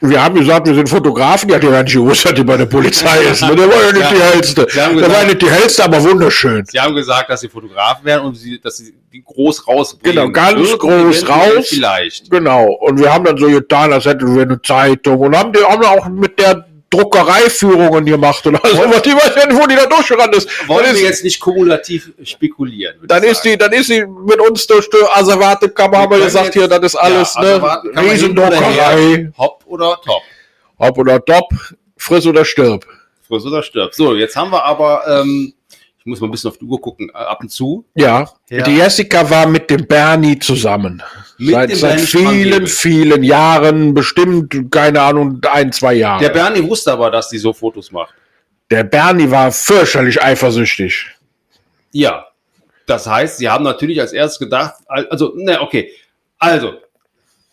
Wir 0.01 0.23
haben 0.23 0.33
gesagt, 0.35 0.65
wir 0.65 0.75
sind 0.75 0.87
Fotografen, 0.87 1.49
die 1.49 1.55
hat 1.55 1.61
ja 1.63 1.71
gar 1.71 1.83
nicht 1.83 1.93
gewusst, 1.93 2.23
dass 2.23 2.33
die 2.33 2.43
bei 2.43 2.55
der 2.55 2.67
Polizei 2.67 3.21
ist. 3.23 3.41
Ne? 3.41 3.53
Der 3.53 3.67
war 3.67 3.81
ja 3.83 3.91
nicht 3.91 3.99
Ja. 4.01 4.11
die 4.13 4.21
hellste. 4.21 4.61
Haben 4.61 4.67
Der 4.75 4.85
war 4.85 4.93
gesagt- 5.09 5.27
nicht 5.27 5.41
die 5.41 5.49
hellste, 5.49 5.83
aber 5.83 6.01
wunderschön. 6.03 6.65
Sie 6.65 6.79
haben 6.79 6.95
gesagt, 6.95 7.29
dass 7.29 7.41
Sie 7.41 7.49
Fotografen 7.49 8.05
wären 8.05 8.21
und 8.25 8.35
Sie, 8.35 8.61
dass 8.61 8.77
Sie 8.77 8.93
die 9.11 9.21
groß 9.21 9.67
rausbringen. 9.67 10.15
Genau, 10.15 10.31
ganz 10.31 10.77
groß 10.77 11.27
raus. 11.27 11.67
Vielleicht. 11.67 12.31
Genau. 12.31 12.67
Und 12.79 12.97
wir 12.97 13.13
haben 13.13 13.25
dann 13.25 13.37
so 13.37 13.47
getan, 13.47 13.91
als 13.91 14.05
hätten 14.05 14.33
wir 14.35 14.43
eine 14.43 14.61
Zeitung 14.61 15.17
und 15.19 15.35
haben, 15.37 15.51
die, 15.51 15.59
haben 15.59 15.83
auch 15.83 16.07
mit 16.07 16.39
der 16.39 16.65
Druckerei 16.89 17.49
Führungen 17.49 18.03
gemacht 18.05 18.45
und 18.47 18.55
also, 18.63 18.77
was 18.79 19.01
die 19.03 19.11
weiß 19.13 19.35
ja 19.35 19.45
nicht, 19.47 19.61
wo 19.61 19.67
die 19.67 19.75
da 19.75 19.85
durchgerannt 19.85 20.35
ist. 20.35 20.49
Wollen 20.67 20.85
dann 20.85 20.95
wir 20.95 21.01
ist, 21.03 21.07
jetzt 21.07 21.23
nicht 21.23 21.39
kumulativ 21.39 22.11
spekulieren? 22.23 22.95
dann 23.03 23.21
ist 23.23 23.41
die, 23.41 23.57
dann 23.57 23.71
ist 23.73 23.87
sie 23.87 24.03
mit 24.05 24.39
uns 24.39 24.65
durch 24.65 24.89
die 24.89 24.97
Asservatekammer, 25.13 25.99
haben 25.99 26.11
wir 26.11 26.23
gesagt, 26.25 26.45
jetzt- 26.45 26.53
hier, 26.55 26.67
das 26.67 26.79
ist 26.81 26.95
alles, 26.95 27.35
Ja, 27.35 27.41
ne, 27.41 27.55
oder 27.57 28.01
Riesendruckerei. 28.01 29.31
Hopp 29.37 29.63
oder 29.67 29.99
top. 30.03 30.21
Ob 30.77 30.97
oder 30.97 31.23
top, 31.23 31.49
friss 31.97 32.25
oder 32.25 32.43
stirb. 32.43 32.85
Friss 33.27 33.45
oder 33.45 33.61
stirb. 33.61 33.93
So, 33.93 34.15
jetzt 34.15 34.35
haben 34.35 34.51
wir 34.51 34.63
aber, 34.63 35.03
ähm, 35.07 35.53
ich 35.99 36.05
muss 36.05 36.21
mal 36.21 36.27
ein 36.27 36.31
bisschen 36.31 36.49
auf 36.49 36.57
die 36.57 36.65
Uhr 36.65 36.79
gucken, 36.79 37.09
äh, 37.09 37.17
ab 37.17 37.39
und 37.41 37.49
zu. 37.49 37.85
Ja. 37.95 38.29
Ja. 38.49 38.63
Die 38.63 38.75
Jessica 38.77 39.29
war 39.29 39.45
mit 39.47 39.69
dem 39.69 39.85
Bernie 39.85 40.39
zusammen. 40.39 41.03
Mit 41.37 41.53
seit 41.53 41.69
dem 41.71 41.77
seit 41.77 41.99
vielen, 42.01 42.67
vielen 42.67 43.23
Jahren, 43.23 43.93
bestimmt, 43.93 44.71
keine 44.71 45.01
Ahnung, 45.01 45.41
ein, 45.51 45.71
zwei 45.71 45.93
Jahre. 45.95 46.21
Der 46.21 46.29
Bernie 46.29 46.67
wusste 46.67 46.91
aber, 46.93 47.11
dass 47.11 47.29
die 47.29 47.37
so 47.37 47.53
Fotos 47.53 47.91
macht. 47.91 48.13
Der 48.71 48.83
Bernie 48.83 49.29
war 49.29 49.51
fürchterlich 49.51 50.21
eifersüchtig. 50.21 51.07
Ja. 51.91 52.25
Das 52.85 53.05
heißt, 53.05 53.37
sie 53.37 53.49
haben 53.49 53.63
natürlich 53.63 53.99
als 54.01 54.13
erstes 54.13 54.39
gedacht, 54.39 54.75
also, 54.87 55.33
ne, 55.35 55.61
okay. 55.61 55.91
Also, 56.39 56.73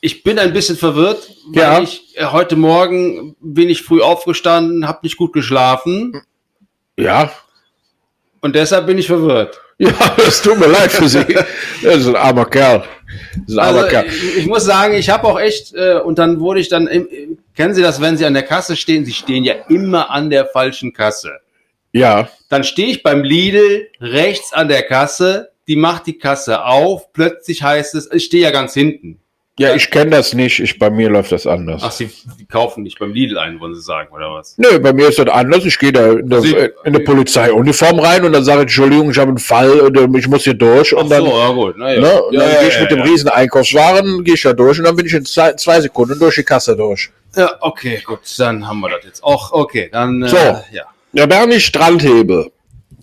ich 0.00 0.22
bin 0.22 0.38
ein 0.38 0.52
bisschen 0.52 0.76
verwirrt, 0.76 1.30
weil 1.48 1.62
Ja. 1.62 1.80
ich 1.80 2.16
äh, 2.16 2.26
heute 2.26 2.56
Morgen 2.56 3.34
bin 3.40 3.68
ich 3.68 3.82
früh 3.82 4.00
aufgestanden, 4.00 4.86
habe 4.86 5.00
nicht 5.02 5.16
gut 5.16 5.32
geschlafen 5.32 6.22
Ja. 6.96 7.30
Und 8.46 8.54
deshalb 8.56 8.86
bin 8.86 8.96
ich 8.98 9.06
verwirrt. 9.06 9.60
Ja, 9.78 9.90
es 10.26 10.40
tut 10.40 10.58
mir 10.58 10.68
leid 10.68 10.90
für 10.90 11.06
Sie. 11.06 11.18
Das 11.82 11.96
ist 11.96 12.06
ein 12.06 12.16
armer 12.16 12.46
Kerl. 12.46 12.82
Das 13.46 13.48
ist 13.48 13.58
ein 13.58 13.58
armer 13.58 13.78
Also, 13.80 13.90
Kerl. 13.90 14.06
ich, 14.06 14.36
ich 14.38 14.46
muss 14.46 14.64
sagen, 14.64 14.94
ich 14.94 15.10
habe 15.10 15.26
auch 15.26 15.38
echt, 15.38 15.74
äh, 15.74 15.98
und 16.02 16.18
dann 16.18 16.40
wurde 16.40 16.60
ich 16.60 16.70
dann, 16.70 16.86
im- 16.86 17.36
kennen 17.54 17.74
Sie 17.74 17.82
das, 17.82 18.00
wenn 18.00 18.16
Sie 18.16 18.24
an 18.24 18.32
der 18.32 18.42
Kasse 18.44 18.74
stehen? 18.74 19.04
Sie 19.04 19.12
stehen 19.12 19.44
ja 19.44 19.52
immer 19.68 20.08
an 20.10 20.30
der 20.30 20.46
falschen 20.46 20.94
Kasse. 20.94 21.30
Ja. 21.92 22.30
Dann 22.48 22.64
stehe 22.64 22.88
ich 22.88 23.02
beim 23.02 23.22
Lidl 23.22 23.88
rechts 24.00 24.54
an 24.54 24.68
der 24.68 24.82
Kasse, 24.82 25.50
die 25.68 25.76
macht 25.76 26.06
die 26.06 26.16
Kasse 26.16 26.64
auf, 26.64 27.12
plötzlich 27.12 27.62
heißt 27.62 27.94
es, 27.96 28.10
ich 28.10 28.24
stehe 28.24 28.44
ja 28.44 28.52
ganz 28.52 28.72
hinten. 28.72 29.18
Ja, 29.58 29.74
ich 29.74 29.90
kenne 29.90 30.10
das 30.10 30.34
nicht. 30.34 30.60
Ich, 30.60 30.78
bei 30.78 30.90
mir 30.90 31.08
läuft 31.08 31.32
das 31.32 31.46
anders. 31.46 31.80
Ach, 31.82 31.90
Sie 31.90 32.10
kaufen 32.46 32.82
nicht 32.82 32.98
beim 32.98 33.14
Lidl 33.14 33.38
ein, 33.38 33.58
wollen 33.58 33.74
Sie 33.74 33.80
sagen, 33.80 34.12
oder 34.14 34.34
was? 34.34 34.58
Nö, 34.58 34.78
bei 34.78 34.92
mir 34.92 35.08
ist 35.08 35.18
das 35.18 35.28
anders. 35.28 35.64
Ich 35.64 35.78
gehe 35.78 35.92
da 35.92 36.12
in 36.12 36.28
der, 36.28 36.42
Sie- 36.42 36.54
in 36.54 36.70
eine 36.84 37.00
Polizeiuniform 37.00 37.98
rein 37.98 38.24
und 38.26 38.32
dann 38.34 38.44
sage 38.44 38.58
ich, 38.58 38.62
Entschuldigung, 38.64 39.10
ich 39.10 39.18
habe 39.18 39.28
einen 39.30 39.38
Fall, 39.38 39.80
und, 39.80 39.96
ähm, 39.96 40.14
ich 40.14 40.28
muss 40.28 40.44
hier 40.44 40.52
durch. 40.54 40.92
Und 40.94 41.06
Ach 41.06 41.08
dann, 41.08 41.24
so, 41.24 41.30
ja 41.30 41.48
gut. 41.52 41.74
Na 41.78 41.94
ja. 41.94 42.00
ne, 42.00 42.06
ja, 42.06 42.20
dann 42.40 42.50
ja, 42.52 42.60
gehe 42.60 42.68
ich 42.68 42.80
mit 42.80 42.90
dem 42.90 43.00
riesen 43.00 43.28
Einkaufswaren, 43.30 44.24
gehe 44.24 44.34
ich 44.34 44.42
da 44.42 44.52
durch 44.52 44.78
und 44.78 44.84
dann 44.84 44.94
bin 44.96 45.06
ich 45.06 45.14
in 45.14 45.24
zwei, 45.24 45.54
zwei 45.54 45.80
Sekunden 45.80 46.18
durch 46.18 46.34
die 46.34 46.42
Kasse 46.44 46.76
durch. 46.76 47.08
Ja, 47.34 47.50
okay, 47.60 48.02
gut, 48.04 48.20
dann 48.38 48.66
haben 48.68 48.80
wir 48.80 48.90
das 48.90 49.04
jetzt 49.04 49.24
auch. 49.24 49.52
Okay, 49.52 49.88
dann, 49.90 50.22
äh, 50.22 50.28
So. 50.28 50.36
ja. 50.36 50.84
Der 51.14 51.26
Bernie 51.26 51.60
Strandhebel. 51.60 52.50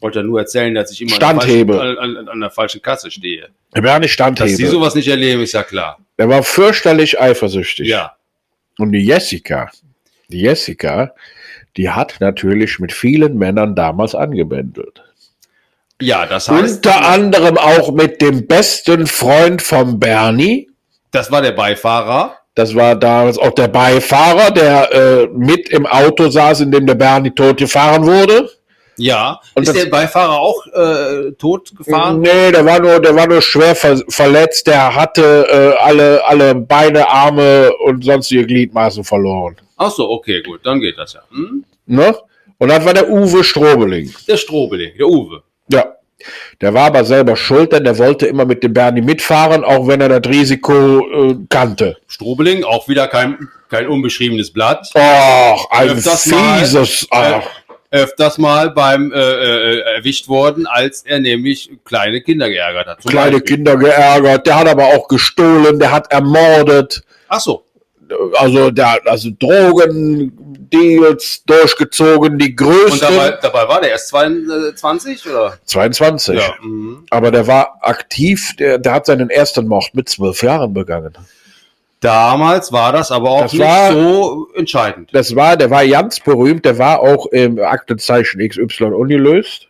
Wollte 0.02 0.20
ja 0.20 0.24
nur 0.24 0.40
erzählen, 0.40 0.76
dass 0.76 0.92
ich 0.92 1.02
immer. 1.02 1.14
An, 1.14 1.40
der 1.40 1.66
falschen, 1.66 1.98
an, 1.98 2.28
an 2.28 2.40
der 2.42 2.50
falschen 2.52 2.82
Kasse 2.82 3.10
stehe. 3.10 3.48
Der 3.74 3.82
Bernie 3.82 4.08
Dass 4.08 4.52
Sie 4.52 4.66
sowas 4.68 4.94
nicht 4.94 5.08
erleben, 5.08 5.42
ist 5.42 5.54
ja 5.54 5.64
klar. 5.64 5.98
Der 6.24 6.30
war 6.30 6.44
fürchterlich 6.44 7.20
eifersüchtig. 7.20 7.90
Ja. 7.90 8.14
Und 8.78 8.94
die 8.94 9.06
Jessica, 9.06 9.70
die 10.30 10.40
Jessica, 10.40 11.14
die 11.76 11.90
hat 11.90 12.16
natürlich 12.22 12.80
mit 12.80 12.94
vielen 12.94 13.38
Männern 13.38 13.76
damals 13.76 14.16
angebändelt. 14.16 15.04
Ja, 16.02 16.26
das 16.26 16.48
heißt, 16.48 16.78
Unter 16.78 17.06
anderem 17.06 17.58
auch 17.58 17.92
mit 17.92 18.22
dem 18.22 18.48
besten 18.48 19.06
Freund 19.06 19.62
von 19.62 20.00
Bernie. 20.00 20.70
das 21.12 21.30
war 21.30 21.42
der 21.42 21.52
Beifahrer. 21.52 22.38
Das 22.56 22.74
war 22.74 22.96
damals 22.96 23.38
auch 23.38 23.52
der 23.52 23.68
Beifahrer, 23.68 24.52
der 24.52 24.94
äh, 24.94 25.28
mit 25.28 25.68
im 25.72 25.86
Auto 25.86 26.30
saß, 26.30 26.62
in 26.62 26.72
dem 26.72 26.88
der 26.88 26.96
Bernie 26.96 27.32
tot 27.32 27.58
gefahren 27.58 28.06
wurde. 28.06 28.50
Ja. 28.98 29.40
Und 29.56 29.64
ist 29.64 29.76
der 29.76 29.90
Beifahrer 29.90 30.40
auch 30.40 30.66
äh, 30.68 31.32
tot 31.34 31.76
gefahren? 31.76 32.22
Nee, 32.22 32.52
der 32.52 32.66
war 32.66 32.80
nur, 32.80 33.00
der 33.00 33.16
war 33.16 33.28
nur 33.28 33.42
schwer 33.42 33.76
ver 33.76 34.02
verletzt. 34.10 34.68
Der 34.68 34.96
hatte 34.96 35.48
äh, 35.50 35.84
alle, 35.84 36.24
alle 36.26 36.56
Beine, 36.56 37.10
Arme 37.10 37.72
und 37.86 38.04
sonstige 38.04 38.46
Gliedmaßen 38.46 39.04
verloren. 39.04 39.58
Ach 39.78 39.92
so, 39.92 40.10
okay, 40.10 40.42
gut, 40.42 40.62
dann 40.64 40.80
geht 40.80 40.98
das 40.98 41.14
ja. 41.14 41.22
Hm? 41.32 41.64
Ne? 41.86 42.16
Und 42.58 42.70
das 42.70 42.86
war 42.86 42.94
der 42.94 43.10
Uwe 43.10 43.44
Strobeling. 43.44 44.14
Der 44.28 44.38
Strobeling, 44.38 44.92
der 44.98 45.08
Uwe. 45.08 45.44
Ja. 45.70 45.86
Der 46.62 46.74
war 46.74 46.86
aber 46.86 47.04
selber 47.04 47.36
schuld, 47.36 47.74
denn 47.74 47.84
der 47.84 47.98
wollte 47.98 48.28
immer 48.28 48.46
mit 48.46 48.64
dem 48.64 48.74
Bernie 48.74 49.02
mitfahren, 49.02 49.66
auch 49.66 49.88
wenn 49.88 50.00
er 50.00 50.08
das 50.08 50.32
Risiko 50.32 51.32
äh, 51.32 51.36
kannte. 51.50 51.98
Strobeling, 52.08 52.64
auch 52.64 52.88
wieder 52.88 53.08
kein, 53.08 53.50
kein 53.70 53.88
unbeschriebenes 53.88 54.54
Blatt. 54.54 54.90
Och, 54.96 55.72
ein 55.72 55.90
Öfters 55.90 56.28
mal, 56.28 56.60
fieses. 56.60 57.04
äh, 57.04 57.08
ach. 57.12 57.44
Öfters 57.94 58.40
mal 58.40 58.72
beim 58.72 59.14
äh, 59.14 59.20
äh, 59.20 59.80
erwischt 59.98 60.28
worden, 60.28 60.66
als 60.66 61.04
er 61.04 61.20
nämlich 61.20 61.70
kleine 61.86 62.22
Kinder 62.22 62.50
geärgert 62.50 62.88
hat. 62.88 63.06
Kleine 63.06 63.38
Beispiel. 63.38 63.58
Kinder 63.58 63.78
geärgert. 63.78 64.48
Der 64.48 64.60
hat 64.60 64.68
aber 64.68 64.86
auch 64.86 65.08
gestohlen, 65.08 65.78
der 65.78 65.92
hat 65.92 66.12
ermordet. 66.12 67.04
Ach 67.30 67.40
so. 67.40 67.64
Also 68.36 68.72
der 68.72 69.00
also 69.06 69.30
Drogendeals 69.40 71.44
durchgezogen, 71.46 72.38
die 72.38 72.50
Und 72.50 72.58
größten. 72.58 73.00
dabei, 73.00 73.38
dabei 73.42 73.68
war 73.68 73.82
der 73.82 73.92
erst 73.92 74.10
22 74.10 75.30
oder? 75.30 75.58
22. 75.64 76.36
Ja. 76.36 76.56
Mhm. 76.62 77.06
Aber 77.12 77.32
der 77.32 77.48
war 77.48 77.78
aktiv, 77.82 78.56
der, 78.58 78.80
der 78.80 78.92
hat 78.92 79.06
seinen 79.06 79.30
ersten 79.30 79.68
Mord 79.68 79.92
mit 79.94 80.10
zwölf 80.10 80.44
Jahren 80.44 80.74
begangen. 80.74 81.14
Damals 82.04 82.72
war 82.72 82.92
das 82.92 83.12
aber 83.12 83.30
auch 83.32 83.42
Das 83.44 83.54
nicht 83.54 83.62
war- 83.62 83.92
so 83.94 84.48
entscheidend. 84.56 85.10
Das 85.14 85.36
war, 85.36 85.56
der 85.56 85.70
war 85.70 85.88
ganz 85.88 86.20
berühmt, 86.20 86.66
der 86.66 86.78
war 86.78 87.00
auch 87.00 87.28
im 87.28 87.60
Aktenzeichen 87.60 88.40
XY 88.48 88.86
ungelöst. 88.94 89.68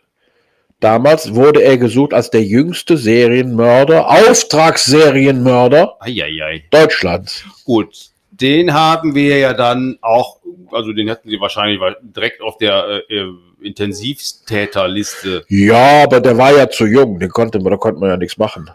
Damals 0.80 1.34
wurde 1.34 1.62
er 1.62 1.78
gesucht 1.78 2.12
als 2.12 2.30
der 2.30 2.42
jüngste 2.42 2.96
Serienmörder, 2.96 4.08
Auftragsserienmörder 4.10 5.96
Eieiei. 6.00 6.64
Deutschlands. 6.70 7.44
Gut. 7.64 7.94
Den 8.32 8.74
haben 8.74 9.14
wir 9.14 9.38
ja 9.38 9.52
dann 9.54 9.96
auch, 10.02 10.38
also 10.72 10.92
den 10.92 11.08
hatten 11.08 11.28
sie 11.30 11.38
wahrscheinlich 11.40 11.78
direkt 12.02 12.42
auf 12.42 12.58
der 12.58 13.02
äh, 13.08 13.14
äh, 13.14 13.28
Intensivtäterliste. 13.62 15.44
Ja, 15.48 16.02
aber 16.02 16.20
der 16.20 16.36
war 16.36 16.52
ja 16.54 16.68
zu 16.68 16.84
jung, 16.86 17.18
den 17.20 17.30
konnte 17.30 17.60
man, 17.60 17.70
da 17.70 17.76
konnte 17.76 18.00
man 18.00 18.10
ja 18.10 18.16
nichts 18.16 18.36
machen. 18.36 18.68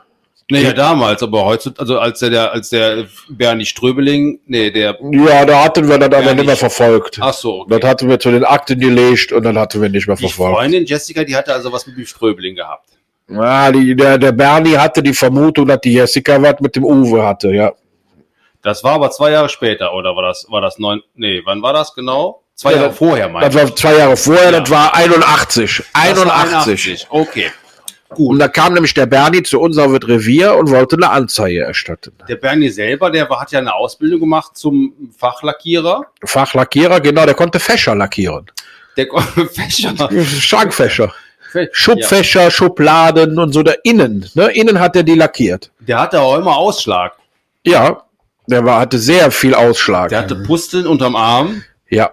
Naja, 0.51 0.74
damals, 0.74 1.22
aber 1.22 1.46
heutzutage, 1.46 1.79
also 1.82 2.00
als 2.00 2.20
der, 2.20 2.51
als 2.51 2.70
der 2.70 3.06
Bernie 3.29 3.65
Ströbeling, 3.65 4.39
nee, 4.48 4.72
der, 4.72 4.98
Ja, 5.12 5.46
da 5.46 5.63
hatten 5.63 5.88
wir 5.88 5.98
dann 6.00 6.12
aber 6.13 6.34
nicht 6.34 6.46
mehr 6.48 6.56
verfolgt. 6.58 7.20
ach 7.22 7.34
so, 7.34 7.62
okay. 7.62 7.79
Das 7.79 7.89
hatten 7.89 8.10
wir 8.10 8.20
zu 8.20 8.32
den 8.32 8.44
Akten 8.44 8.79
gelegt 8.79 9.32
und 9.32 9.44
dann 9.44 9.58
hatten 9.60 9.79
wir 9.82 9.89
nicht 9.89 10.08
mehr 10.08 10.15
Die 10.15 10.24
verfolgt. 10.24 10.58
Freundin 10.58 10.86
Jessica, 10.86 11.24
die 11.24 11.36
hatte 11.36 11.53
also 11.53 11.72
was 11.72 11.86
mit 11.86 11.98
dem 11.98 12.06
Ströbeling 12.06 12.56
gehabt. 12.56 12.89
Ja, 13.29 13.72
die, 13.72 13.96
der, 13.96 14.18
der 14.18 14.32
Bernie 14.32 14.75
hatte 14.75 15.03
die 15.03 15.13
Vermutung, 15.13 15.68
dass 15.68 15.82
die 15.82 15.94
Jessica 15.94 16.41
was 16.41 16.60
mit 16.62 16.75
dem 16.75 16.84
Uwe 16.84 17.24
hatte, 17.24 17.50
ja. 17.53 17.72
Das 18.63 18.84
war 18.84 18.94
aber 18.94 19.12
zwei 19.12 19.29
Jahre 19.32 19.50
später, 19.50 19.94
oder 19.94 20.15
war 20.15 20.24
das, 20.24 20.46
war 20.50 20.62
das 20.62 20.79
neun, 20.79 21.01
nee, 21.13 21.41
wann 21.46 21.62
war 21.62 21.74
das 21.74 21.94
genau? 21.94 22.41
Zwei 22.56 22.72
Ja, 22.74 22.77
Jahre 22.82 22.91
vorher, 22.94 23.29
mein 23.29 23.41
Das 23.44 23.53
war 23.53 23.75
zwei 23.75 23.96
Jahre 23.98 24.18
vorher, 24.18 24.51
Ja. 24.51 24.60
das 24.60 24.70
war 24.70 24.94
81. 24.96 25.84
Das 25.94 26.25
war 26.25 26.36
81. 26.36 27.08
Okay. 27.10 27.51
Und 28.15 28.39
da 28.39 28.47
kam 28.47 28.73
nämlich 28.73 28.93
der 28.93 29.05
Bernie 29.05 29.43
zu 29.43 29.59
uns 29.59 29.77
auf 29.77 29.97
das 29.97 30.09
Revier 30.09 30.55
und 30.55 30.71
wollte 30.71 30.95
eine 30.95 31.09
Anzeige 31.09 31.61
erstatten. 31.61 32.11
Der 32.27 32.35
Bernie 32.37 32.69
selber, 32.69 33.11
der 33.11 33.29
hat 33.29 33.51
ja 33.51 33.59
eine 33.59 33.73
Ausbildung 33.73 34.21
gemacht 34.21 34.57
zum 34.57 34.93
Fachlackierer. 35.17 36.05
Fachlackierer, 36.25 36.99
genau, 37.01 37.25
der 37.25 37.35
konnte 37.35 37.59
Fächer 37.59 37.95
lackieren. 37.95 38.49
Der 38.97 39.07
Fächer. 39.53 39.93
Schrankfächer. 40.25 41.13
Ja. 41.53 41.61
Schubfächer, 41.71 42.51
Schubladen 42.51 43.39
und 43.39 43.53
so 43.53 43.63
da 43.63 43.73
innen. 43.83 44.29
Ne? 44.33 44.51
Innen 44.51 44.79
hat 44.79 44.95
er 44.95 45.03
die 45.03 45.15
lackiert. 45.15 45.71
Der 45.79 45.99
hatte 45.99 46.21
auch 46.21 46.37
immer 46.37 46.55
Ausschlag. 46.55 47.13
Ja, 47.65 48.03
der 48.47 48.65
war, 48.65 48.79
hatte 48.79 48.99
sehr 48.99 49.31
viel 49.31 49.53
Ausschlag. 49.53 50.09
Der 50.09 50.19
hatte 50.19 50.35
Pusteln 50.35 50.87
unterm 50.87 51.15
Arm. 51.15 51.63
ja. 51.89 52.11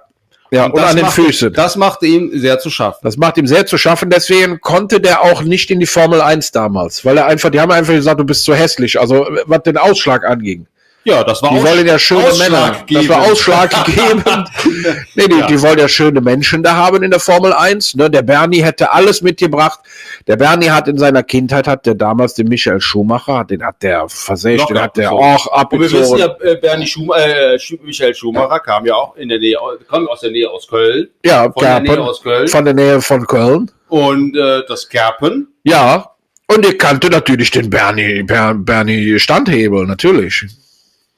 Ja, 0.50 0.66
und, 0.66 0.76
das 0.76 0.90
an 0.90 0.96
den 0.96 1.04
machte- 1.06 1.22
Füßen. 1.22 1.52
Das, 1.52 1.64
Das 1.72 1.76
machte 1.76 2.06
ihm 2.06 2.30
sehr 2.38 2.58
zu 2.58 2.70
schaffen. 2.70 2.98
macht 3.18 3.36
ihm 3.38 3.46
sehr 3.46 3.66
zu 3.66 3.78
schaffen. 3.78 4.10
Deswegen 4.10 4.60
konnte 4.60 5.00
der 5.00 5.22
auch 5.22 5.42
nicht 5.42 5.70
in 5.70 5.80
die 5.80 5.86
Formel 5.86 6.20
1 6.20 6.52
damals. 6.52 7.04
Weil 7.04 7.18
er 7.18 7.26
einfach, 7.26 7.50
die 7.50 7.60
haben 7.60 7.72
einfach 7.72 7.92
gesagt, 7.94 8.20
du 8.20 8.24
bist 8.24 8.44
zu 8.44 8.54
hässlich. 8.54 9.00
Also, 9.00 9.26
was 9.46 9.62
den 9.62 9.76
Ausschlag 9.76 10.24
anging. 10.24 10.66
Ja, 11.06 11.22
das 11.22 11.40
war 11.40 11.50
Die 11.50 11.62
wollen 11.62 11.86
ja 11.86 11.98
schöne 12.00 12.34
Männer. 12.36 12.84
Das 12.90 13.08
war 13.08 13.22
ausschlaggebend. 13.30 14.24
nee, 15.14 15.28
die, 15.28 15.38
Ja. 15.38 15.46
die 15.46 15.62
wollen 15.62 15.78
ja 15.78 15.88
schöne 15.88 16.20
Menschen 16.20 16.64
da 16.64 16.74
haben 16.74 17.02
in 17.04 17.10
der 17.12 17.20
Formel 17.20 17.52
1. 17.52 17.94
Ne? 17.94 18.10
Der 18.10 18.22
Bernie 18.22 18.60
hätte 18.62 18.90
alles 18.92 19.22
mitgebracht. 19.22 19.78
Der 20.26 20.36
Bernie 20.36 20.68
hat 20.70 20.88
in 20.88 20.98
seiner 20.98 21.22
Kindheit, 21.22 21.68
hat 21.68 21.86
der 21.86 21.94
damals 21.94 22.34
den 22.34 22.48
Michael 22.48 22.80
Schumacher, 22.80 23.44
den 23.44 23.64
hat 23.64 23.82
der 23.82 24.08
versägt, 24.08 24.68
den 24.68 24.80
hat 24.80 24.96
der 24.96 25.10
abgezogen. 25.10 25.34
auch 25.36 25.70
Und 25.72 25.80
wir 25.80 25.90
wissen 25.92 25.96
abgezogen. 26.22 26.36
ja, 26.44 26.50
äh, 26.52 26.56
Bernie 26.56 26.86
Schum 26.88 27.12
äh, 27.16 27.56
Michael 27.84 28.14
Schumacher 28.14 28.58
kam 28.58 28.84
ja 28.84 28.94
auch 28.94 29.14
in 29.16 29.28
der 29.28 29.38
Nähe, 29.38 29.56
kam 29.88 30.08
aus 30.08 30.20
der 30.22 30.32
Nähe 30.32 30.50
aus 30.50 30.66
Köln. 30.66 31.08
Ja, 31.24 31.44
Von 31.44 31.52
der 31.62 31.70
Kerpen, 31.70 31.84
Nähe 31.94 32.00
aus 32.02 32.20
Köln. 32.22 32.48
von 32.48 32.64
der 32.64 32.74
Nähe 32.74 33.00
von 33.00 33.26
Köln. 33.26 33.70
Und 33.88 34.36
äh, 34.36 34.62
das 34.66 34.88
Kerpen. 34.88 35.48
Ja. 35.62 36.10
Und 36.48 36.64
ihr 36.64 36.76
kannte 36.78 37.10
natürlich 37.10 37.50
den 37.52 37.70
Bernie, 37.70 38.22
Ber, 38.24 38.54
Bernie 38.54 39.18
Standhebel, 39.20 39.86
natürlich. 39.86 40.46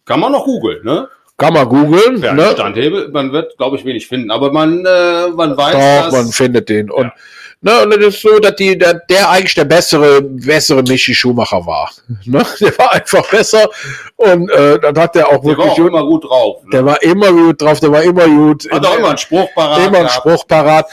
Kann 0.09 0.21
man 0.21 0.33
noch 0.33 0.45
googeln, 0.45 0.85
ne? 0.85 1.09
Kann 1.37 1.53
man 1.55 1.69
googeln. 1.69 2.21
Bernie 2.21 2.43
Ne? 2.43 2.51
Standhebel. 2.51 3.09
Man 3.11 3.31
wird, 3.31 3.57
glaube 3.59 3.77
ich, 3.77 3.85
wenig 3.85 4.09
finden. 4.09 4.31
Aber 4.33 4.51
man, 4.53 4.85
äh, 4.85 5.29
man 5.29 5.57
weiß, 5.57 5.73
Doch, 5.73 6.05
dass... 6.07 6.13
man 6.13 6.33
findet 6.33 6.69
den. 6.69 6.91
Und, 6.91 7.05
Ja. 7.05 7.13
ne, 7.61 7.83
und 7.85 7.93
es 7.93 8.15
ist 8.17 8.23
so, 8.23 8.41
dass 8.41 8.57
die, 8.57 8.77
der, 8.77 8.95
der 9.09 9.31
eigentlich 9.31 9.55
der 9.55 9.67
bessere, 9.67 10.21
bessere 10.21 10.83
Michi 10.83 11.15
Schumacher 11.15 11.65
war. 11.65 11.93
Ne? 12.25 12.43
Der 12.61 12.77
war 12.79 12.93
einfach 12.93 13.31
besser. 13.31 13.69
Und 14.17 14.51
äh, 14.51 14.81
dann 14.81 14.99
hat 14.99 15.15
der 15.15 15.29
auch 15.29 15.41
der 15.43 15.43
war 15.43 15.45
wirklich 15.59 15.71
auch 15.71 15.77
gut. 15.77 15.87
immer 15.89 16.03
gut 16.05 16.25
drauf. 16.25 16.65
Ne? 16.65 16.71
Der 16.73 16.85
war 16.87 17.03
immer 17.03 17.31
gut 17.33 17.63
drauf, 17.63 17.79
der 17.81 17.93
war 17.93 18.03
immer 18.03 18.27
gut. 18.27 18.69
Hat 18.73 18.85
auch 18.87 18.99
immer 18.99 19.09
einen 19.11 19.19
Spruch 19.19 19.49
parat 19.55 19.87
immer 19.87 19.99
einen. 19.99 20.09
Spruch 20.09 20.45
parat. 20.49 20.87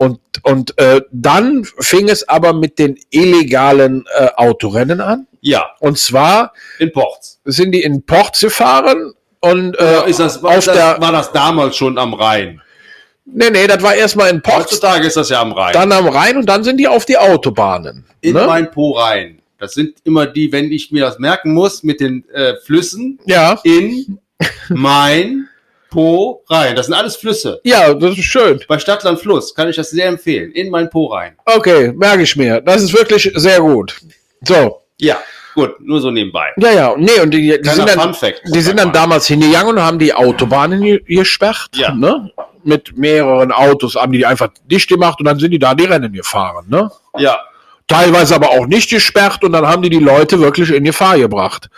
Und, 0.00 0.20
und 0.44 0.78
äh, 0.78 1.00
dann 1.10 1.64
fing 1.80 2.08
es 2.08 2.28
aber 2.28 2.52
mit 2.52 2.78
den 2.78 2.96
illegalen 3.10 4.04
äh, 4.16 4.28
Autorennen 4.36 5.00
an. 5.00 5.26
Ja, 5.48 5.70
Und 5.80 5.98
zwar 5.98 6.52
in 6.78 6.92
Ports. 6.92 7.40
sind 7.44 7.72
die 7.72 7.82
in 7.82 8.04
Ports 8.04 8.40
gefahren 8.40 9.14
und 9.40 9.78
äh, 9.78 10.08
ist 10.10 10.20
das, 10.20 10.42
war, 10.42 10.58
auf 10.58 10.64
das, 10.66 10.74
der. 10.74 10.96
war 11.00 11.10
das 11.12 11.32
damals 11.32 11.76
schon 11.76 11.96
am 11.96 12.12
Rhein? 12.12 12.60
Nee, 13.24 13.50
nee, 13.50 13.66
das 13.66 13.82
war 13.82 13.94
erstmal 13.94 14.28
in 14.30 14.42
Ports, 14.42 14.72
Heutzutage 14.72 15.06
ist 15.06 15.16
das 15.16 15.28
ja 15.30 15.40
am 15.40 15.52
Rhein. 15.52 15.72
dann 15.72 15.90
am 15.92 16.06
Rhein 16.08 16.36
und 16.36 16.46
dann 16.46 16.64
sind 16.64 16.76
die 16.76 16.86
auf 16.88 17.04
die 17.06 17.16
Autobahnen. 17.16 18.04
in 18.20 18.34
ne? 18.34 18.44
mein 18.46 18.70
Po 18.70 18.92
rein. 18.92 19.40
Das 19.58 19.72
sind 19.72 19.96
immer 20.04 20.26
die, 20.26 20.52
wenn 20.52 20.70
ich 20.70 20.92
mir 20.92 21.04
das 21.04 21.18
merken 21.18 21.52
muss, 21.54 21.82
mit 21.82 22.00
den 22.00 22.28
äh, 22.30 22.54
Flüssen 22.64 23.18
Ja, 23.26 23.58
in 23.64 24.18
mein 24.68 25.48
Po 25.90 26.44
rein. 26.48 26.76
Das 26.76 26.86
sind 26.86 26.94
alles 26.94 27.16
Flüsse. 27.16 27.60
ja, 27.64 27.92
das 27.94 28.18
ist 28.18 28.24
schön. 28.24 28.60
Bei 28.68 28.78
Stadtland 28.78 29.18
Fluss 29.18 29.54
kann 29.54 29.68
ich 29.68 29.76
das 29.76 29.90
sehr 29.90 30.06
empfehlen. 30.06 30.52
In 30.52 30.68
mein 30.70 30.90
Po 30.90 31.06
rein. 31.06 31.36
Okay, 31.46 31.92
merke 31.92 32.22
ich 32.22 32.36
mir. 32.36 32.60
Das 32.60 32.82
ist 32.82 32.92
wirklich 32.92 33.30
sehr 33.34 33.60
gut. 33.60 33.96
So, 34.42 34.82
Ja, 35.00 35.18
gut, 35.58 35.80
nur 35.80 36.00
so 36.00 36.10
nebenbei. 36.10 36.46
ja, 36.56 36.70
ja. 36.72 36.94
Nee, 36.96 37.20
und 37.22 37.30
die, 37.32 37.60
die 37.60 37.68
sind 37.70 37.88
dann, 37.88 38.16
die 38.54 38.60
sind 38.60 38.78
dann 38.78 38.92
damals 38.92 39.26
hingegangen 39.26 39.76
und 39.76 39.82
haben 39.82 39.98
die 39.98 40.12
Autobahnen 40.14 40.80
ge- 40.80 41.02
gesperrt. 41.06 41.70
Ja. 41.74 41.92
Ne? 41.94 42.30
Mit 42.64 42.96
mehreren 42.96 43.52
Autos 43.52 43.94
haben 43.96 44.12
die 44.12 44.24
einfach 44.26 44.48
dicht 44.66 44.88
gemacht 44.88 45.18
und 45.20 45.26
dann 45.26 45.38
sind 45.38 45.50
die 45.50 45.58
da 45.58 45.74
die 45.74 45.84
Rennen 45.84 46.12
gefahren. 46.12 46.64
Ne? 46.68 46.90
Ja, 47.18 47.38
Teilweise 47.86 48.34
aber 48.34 48.50
auch 48.50 48.66
nicht 48.66 48.90
gesperrt 48.90 49.42
und 49.44 49.52
dann 49.52 49.66
haben 49.66 49.80
die 49.80 49.88
die 49.88 49.98
Leute 49.98 50.38
wirklich 50.40 50.70
in 50.70 50.84
Gefahr 50.84 51.16
gebracht. 51.18 51.70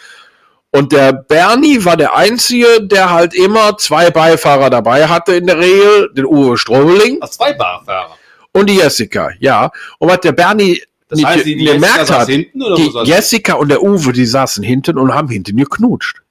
Und 0.72 0.90
der 0.92 1.12
Bernie 1.12 1.84
war 1.84 1.96
der 1.96 2.16
Einzige, 2.16 2.66
der 2.82 3.10
halt 3.10 3.32
immer 3.34 3.76
zwei 3.78 4.10
Beifahrer 4.10 4.70
dabei 4.70 5.06
hatte 5.06 5.34
in 5.37 5.46
der 5.46 5.58
Regel, 5.58 6.10
den 6.14 6.25
Uwe 6.26 6.56
Strobeling 6.58 7.22
als 7.22 7.37
Zweibarfahrer. 7.37 8.16
und 8.52 8.68
die 8.68 8.76
Jessica, 8.76 9.30
ja. 9.38 9.70
Und 9.99 10.08
was 10.10 10.20
der 10.20 10.32
Bernie 10.32 10.82
Das 11.10 11.18
nicht 11.18 11.26
heißt, 11.26 11.44
die, 11.44 11.56
die 11.56 11.64
gemerkt 11.64 12.10
hat, 12.10 12.28
hinten 12.28 12.60
die 12.76 12.90
Jessica 13.04 13.54
und 13.54 13.68
der 13.68 13.82
Uwe, 13.82 14.12
die 14.12 14.24
saßen 14.26 14.62
hinten 14.64 14.96
und 14.96 15.12
haben 15.12 15.28
hinten 15.28 15.56
geknutscht. 15.56 16.22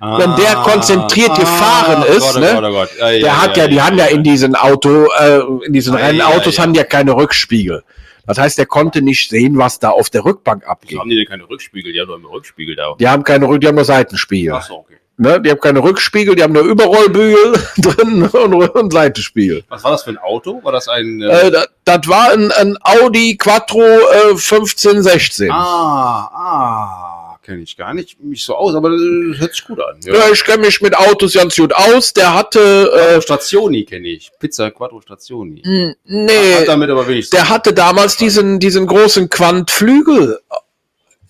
Ah, 0.00 0.18
wenn 0.18 0.34
der 0.36 0.54
konzentriert 0.56 1.34
gefahren 1.38 2.02
ist, 2.02 2.20
Gott, 2.20 2.36
oh 2.36 2.40
ne, 2.40 2.52
Gott, 2.54 2.64
oh 2.64 2.72
Gott. 2.72 2.88
Ja, 2.98 3.18
Der 3.18 3.42
hat 3.42 3.56
ja, 3.56 3.68
die 3.68 3.80
haben 3.80 3.96
ja 3.96 4.06
in 4.06 4.22
diesen 4.24 4.56
Auto, 4.56 5.06
äh, 5.18 5.40
in 5.66 5.72
diesen 5.72 5.94
Ja, 5.94 6.00
Rennautos 6.06 6.56
ja, 6.56 6.62
ja. 6.62 6.66
haben 6.66 6.74
ja 6.74 6.84
keine 6.84 7.14
Rückspiegel. 7.16 7.84
Das 8.26 8.38
heißt, 8.38 8.58
der 8.58 8.66
konnte 8.66 9.02
nicht 9.02 9.28
sehen, 9.30 9.56
was 9.58 9.78
da 9.78 9.90
auf 9.90 10.10
der 10.10 10.24
Rückbank 10.24 10.62
Wieso 10.62 10.70
abgeht. 10.72 10.98
haben 10.98 11.10
die 11.10 11.16
denn 11.16 11.26
keine 11.26 11.48
Rückspiegel? 11.48 11.92
Die 11.92 12.00
haben 12.00 12.08
doch 12.08 12.16
immer 12.16 12.30
Rückspiegel 12.30 12.74
da. 12.74 12.94
Die 12.98 13.08
haben 13.08 13.22
keine 13.22 13.46
Rück, 13.46 13.60
die 13.60 13.68
haben 13.68 13.74
nur 13.76 13.84
Seitenspiegel. 13.84 14.54
Ach 14.54 14.62
so, 14.62 14.78
okay. 14.78 14.96
Ne? 15.16 15.40
Die 15.40 15.50
haben 15.50 15.60
keine 15.60 15.82
Rückspiegel, 15.82 16.34
die 16.34 16.42
haben 16.42 16.52
nur 16.52 16.64
Überrollbügel 16.64 17.52
drin 17.78 18.22
und, 18.24 18.54
und 18.54 18.92
Seitenspiegel. 18.92 19.62
Was 19.68 19.84
war 19.84 19.92
das 19.92 20.02
für 20.02 20.10
ein 20.10 20.18
Auto? 20.18 20.60
War 20.64 20.72
das 20.72 20.88
ein... 20.88 21.22
Äh, 21.22 21.26
Äh, 21.46 21.50
das, 21.50 21.68
das 21.84 22.08
war 22.08 22.30
ein, 22.32 22.50
ein 22.52 22.76
Audi 22.82 23.36
Quattro 23.36 23.80
äh, 23.82 24.30
1516. 24.30 25.50
ah, 25.52 26.30
ah, 26.34 27.38
kenne 27.42 27.62
ich 27.62 27.76
gar 27.76 27.94
nicht 27.94 28.18
mich 28.22 28.44
so 28.44 28.56
aus, 28.56 28.74
aber 28.74 28.90
das 28.90 29.00
hört 29.38 29.54
sich 29.54 29.64
gut 29.66 29.78
an. 29.80 30.00
Ja. 30.04 30.14
Ja, 30.14 30.22
ich 30.32 30.42
kenne 30.44 30.64
mich 30.64 30.80
mit 30.80 30.96
Autos 30.96 31.34
ganz 31.34 31.54
gut 31.54 31.72
aus. 31.74 32.12
Der 32.14 32.34
hatte, 32.34 32.90
Quattro 32.92 33.20
Stationi 33.20 33.84
kenne 33.84 34.08
ich. 34.08 34.30
Pizza 34.40 34.70
Quattro 34.70 35.00
Stationi. 35.00 35.60
äh, 35.62 35.88
Hat 35.90 35.96
nee, 36.06 36.64
damit 36.66 36.90
aber 36.90 37.06
wenig 37.06 37.30
der 37.30 37.48
hatte 37.50 37.72
damals 37.72 38.16
diesen, 38.16 38.58
diesen 38.58 38.86
großen 38.86 39.28
Quantflügel 39.30 40.40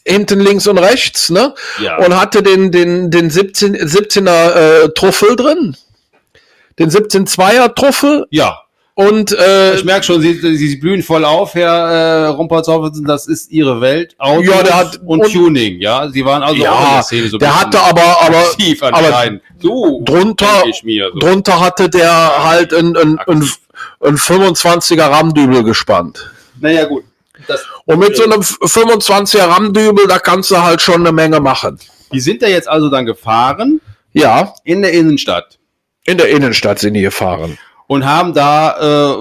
hinten 0.07 0.41
links 0.41 0.67
und 0.67 0.79
rechts, 0.79 1.31
ne? 1.31 1.55
Ja. 1.83 1.97
Und 1.99 2.19
hatte 2.19 2.43
den, 2.43 2.71
den, 2.71 3.11
den 3.11 3.31
17, 3.31 3.77
17er 3.77 4.85
äh, 4.85 4.89
Truffel 4.95 5.37
drin. 5.37 5.77
Den 6.79 6.91
17-2er 6.91 7.75
Truffel. 7.75 8.27
Ja. 8.31 8.59
Und 8.97 9.33
äh, 9.33 9.75
Ich 9.75 9.85
merke 9.85 10.05
schon, 10.05 10.21
Sie, 10.21 10.35
Sie 10.57 10.77
blühen 10.77 11.03
voll 11.03 11.25
auf, 11.25 11.55
Herr 11.55 11.69
äh, 11.69 12.27
Rumpolzhausen, 12.27 13.05
das 13.05 13.27
ist 13.27 13.51
Ihre 13.51 13.81
Welt. 13.81 14.15
Autos 14.19 14.47
Ja, 14.47 14.63
der 14.63 14.77
hat- 14.77 15.01
und, 15.05 15.21
und- 15.23 15.33
Tuning, 15.33 15.81
ja. 15.81 16.09
Sie 16.11 16.25
waren 16.25 16.43
also 16.45 16.55
auch 16.55 16.81
in 16.81 16.87
ja, 16.87 16.95
der 16.95 17.03
Szene 17.03 17.29
so 17.29 17.39
der 17.39 17.61
hatte 17.61 17.81
aber, 17.81 18.03
aber, 18.23 18.37
aber 18.91 19.17
so 19.61 20.01
drunter, 20.05 20.47
denke 20.63 20.71
ich 20.71 20.85
mir. 20.85 21.11
So. 21.13 21.19
drunter 21.19 21.59
hatte 21.61 21.89
der 21.89 22.45
halt 22.45 22.73
ein, 22.73 22.97
ein, 22.97 23.19
ein, 23.27 23.51
ein 24.01 24.17
25er 24.17 25.11
RAM-Dübel 25.11 25.65
gespannt. 25.65 26.31
Naja, 26.61 26.85
gut. 26.85 27.03
Das, 27.47 27.65
Und 27.87 27.99
mit 27.99 28.17
so 28.17 28.25
einem 28.25 28.41
25er 28.41 29.45
RAM-Dübel, 29.49 30.07
da 30.09 30.19
kannst 30.19 30.51
du 30.51 30.63
halt 30.63 30.81
schon 30.81 30.97
eine 31.01 31.13
Menge 31.13 31.41
machen. 31.41 31.79
die 32.13 32.21
sind 32.21 32.43
da 32.43 32.47
jetzt 32.47 32.69
also 32.69 32.89
dann 32.91 33.07
gefahren 33.07 33.81
Ja, 34.13 34.55
in 34.65 34.83
der 34.83 34.93
Innenstadt 34.93 35.59
in 36.07 36.19
der 36.19 36.29
Innenstadt 36.29 36.79
sind 36.79 36.95
die 36.95 37.01
gefahren. 37.03 37.57
und 37.87 38.05
haben 38.05 38.35
da 38.35 39.13
äh, 39.15 39.17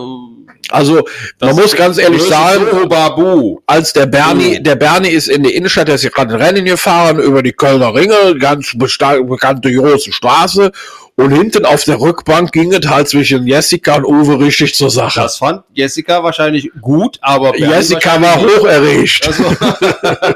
Also, 0.70 1.06
man 1.42 1.56
muss 1.56 1.76
ganz 1.76 1.98
ehrlich 1.98 2.22
sagen, 2.24 2.66
Soho 2.72 2.88
Babu. 2.88 3.60
als 3.68 3.92
der 3.94 4.06
Bernie, 4.06 4.60
Mhm. 4.60 4.64
der 4.64 4.76
Bernie 4.76 5.10
ist 5.10 5.28
in 5.28 5.44
die 5.44 5.54
Innenstadt, 5.56 5.88
der 5.90 5.96
ist 5.96 6.10
gerade 6.14 6.34
ein 6.34 6.42
Rennen 6.42 6.64
gefahren 6.66 7.20
über 7.20 7.44
die 7.44 7.52
Kölner 7.52 7.94
Ringe, 7.94 8.38
ganz 8.40 8.74
bekannte 8.78 9.74
große 9.74 10.12
Straße. 10.14 10.72
Und 11.16 11.32
hinten 11.32 11.66
auf 11.66 11.84
der 11.84 12.00
Rückbank 12.00 12.52
ging 12.52 12.74
es 12.74 12.88
halt 12.88 13.08
zwischen 13.08 13.46
Jessica 13.46 13.98
und 13.98 14.06
Uwe 14.06 14.40
richtig 14.40 14.74
zur 14.74 14.90
Sache. 14.90 15.22
Das 15.22 15.38
fand 15.38 15.64
Jessica 15.74 16.24
wahrscheinlich 16.24 16.72
gut, 16.82 17.20
aber 17.22 17.52
Bernie 17.52 17.72
Jessica 17.72 18.20
war 18.20 18.42
hoch 18.42 18.66
erregt. 18.66 19.02
nicht. 19.02 19.28
Also, 19.28 19.44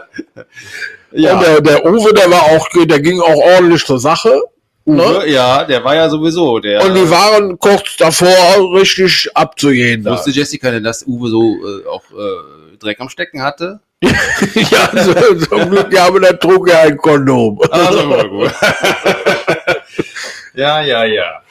Und 1.12 1.24
ja, 1.24 1.40
der, 1.40 1.62
der 1.62 1.86
Uwe, 1.86 2.14
der 2.14 2.30
war 2.30 2.44
auch, 2.44 2.68
der 2.74 3.00
ging 3.00 3.20
auch 3.22 3.38
ordentlich 3.38 3.86
zur 3.86 4.00
Sache. 4.00 4.40
Ne? 4.86 5.04
Uwe, 5.04 5.30
ja, 5.30 5.64
der 5.64 5.84
war 5.84 5.96
ja 5.96 6.10
sowieso 6.10 6.60
der. 6.60 6.86
Und 6.86 6.94
die 6.94 7.10
waren 7.10 7.58
kurz 7.58 7.98
davor, 7.98 8.74
richtig 8.74 9.30
abzugehen. 9.34 10.04
Da. 10.04 10.12
Wusste 10.12 10.32
Jessica 10.32 10.70
denn, 10.70 10.84
dass 10.84 11.06
Uwe 11.08 11.30
so 11.30 11.42
äh, 11.42 11.88
auch 11.88 12.04
äh, 12.12 12.78
Dreck 12.78 13.00
am 13.00 13.10
Stecken 13.10 13.42
hatte? 13.42 13.80
ja, 14.02 15.04
so, 15.04 15.14
zum 15.46 15.72
Glück, 15.72 15.92
ja, 15.92 16.06
aber 16.06 16.20
der 16.20 16.40
trug 16.40 16.70
ja 16.70 16.82
ein 16.82 16.98
Kondom. 16.98 17.60
Also, 17.72 18.10
war 18.10 18.30
gut. 18.30 18.52
ja, 20.58 20.82
ja, 20.82 21.06
ja. 21.06 21.42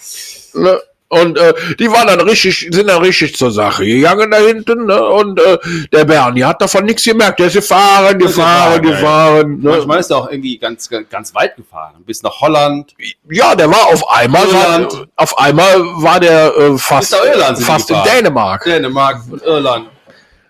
Ne? 0.54 0.80
Und 1.08 1.38
äh, 1.38 1.54
die 1.78 1.88
waren 1.88 2.08
dann 2.08 2.20
richtig, 2.20 2.68
sind 2.72 2.88
dann 2.88 3.00
richtig 3.00 3.36
zur 3.36 3.52
Sache 3.52 3.84
gegangen 3.84 4.28
da 4.32 4.38
hinten, 4.38 4.86
ne? 4.86 5.04
Und 5.04 5.38
äh, 5.38 5.56
der 5.92 6.04
Bernie 6.04 6.42
hat 6.42 6.60
davon 6.60 6.84
nichts 6.84 7.04
gemerkt. 7.04 7.38
Der 7.38 7.46
ist 7.46 7.52
gefahren, 7.52 8.18
ist 8.18 8.26
gefahren, 8.26 8.82
gefahren, 8.82 8.82
gefahren. 8.82 9.60
Ne? 9.60 9.70
Manchmal 9.70 10.00
ist 10.00 10.10
er 10.10 10.16
auch 10.16 10.30
irgendwie 10.30 10.58
ganz, 10.58 10.90
ganz, 11.08 11.32
weit 11.32 11.54
gefahren. 11.54 12.02
Bis 12.04 12.24
nach 12.24 12.40
Holland. 12.40 12.92
Ja, 13.30 13.54
der 13.54 13.70
war 13.70 13.86
auf 13.86 14.08
einmal, 14.10 14.52
war, 14.52 14.80
Irland. 14.80 15.08
auf 15.14 15.38
einmal 15.38 15.78
war 15.78 16.18
der 16.18 16.56
äh, 16.56 16.76
fast, 16.76 17.14
fast 17.14 17.88
in 17.88 17.96
gefahren. 17.96 18.08
Dänemark, 18.16 18.64
Dänemark 18.64 19.20
und 19.30 19.42
Irland. 19.42 19.88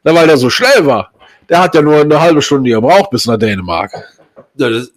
ne, 0.04 0.14
weil 0.14 0.26
der 0.26 0.38
so 0.38 0.48
schnell 0.48 0.86
war. 0.86 1.12
Der 1.50 1.60
hat 1.60 1.74
ja 1.74 1.82
nur 1.82 2.00
eine 2.00 2.18
halbe 2.18 2.40
Stunde 2.40 2.70
gebraucht 2.70 3.10
bis 3.10 3.26
nach 3.26 3.36
Dänemark. 3.36 3.92
Ja, 4.54 4.70
das 4.70 4.84
ist 4.84 4.92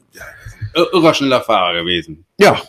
irrer 0.73 1.13
schneller 1.13 1.41
Fahrer 1.41 1.73
gewesen. 1.73 2.25
Ja, 2.39 2.61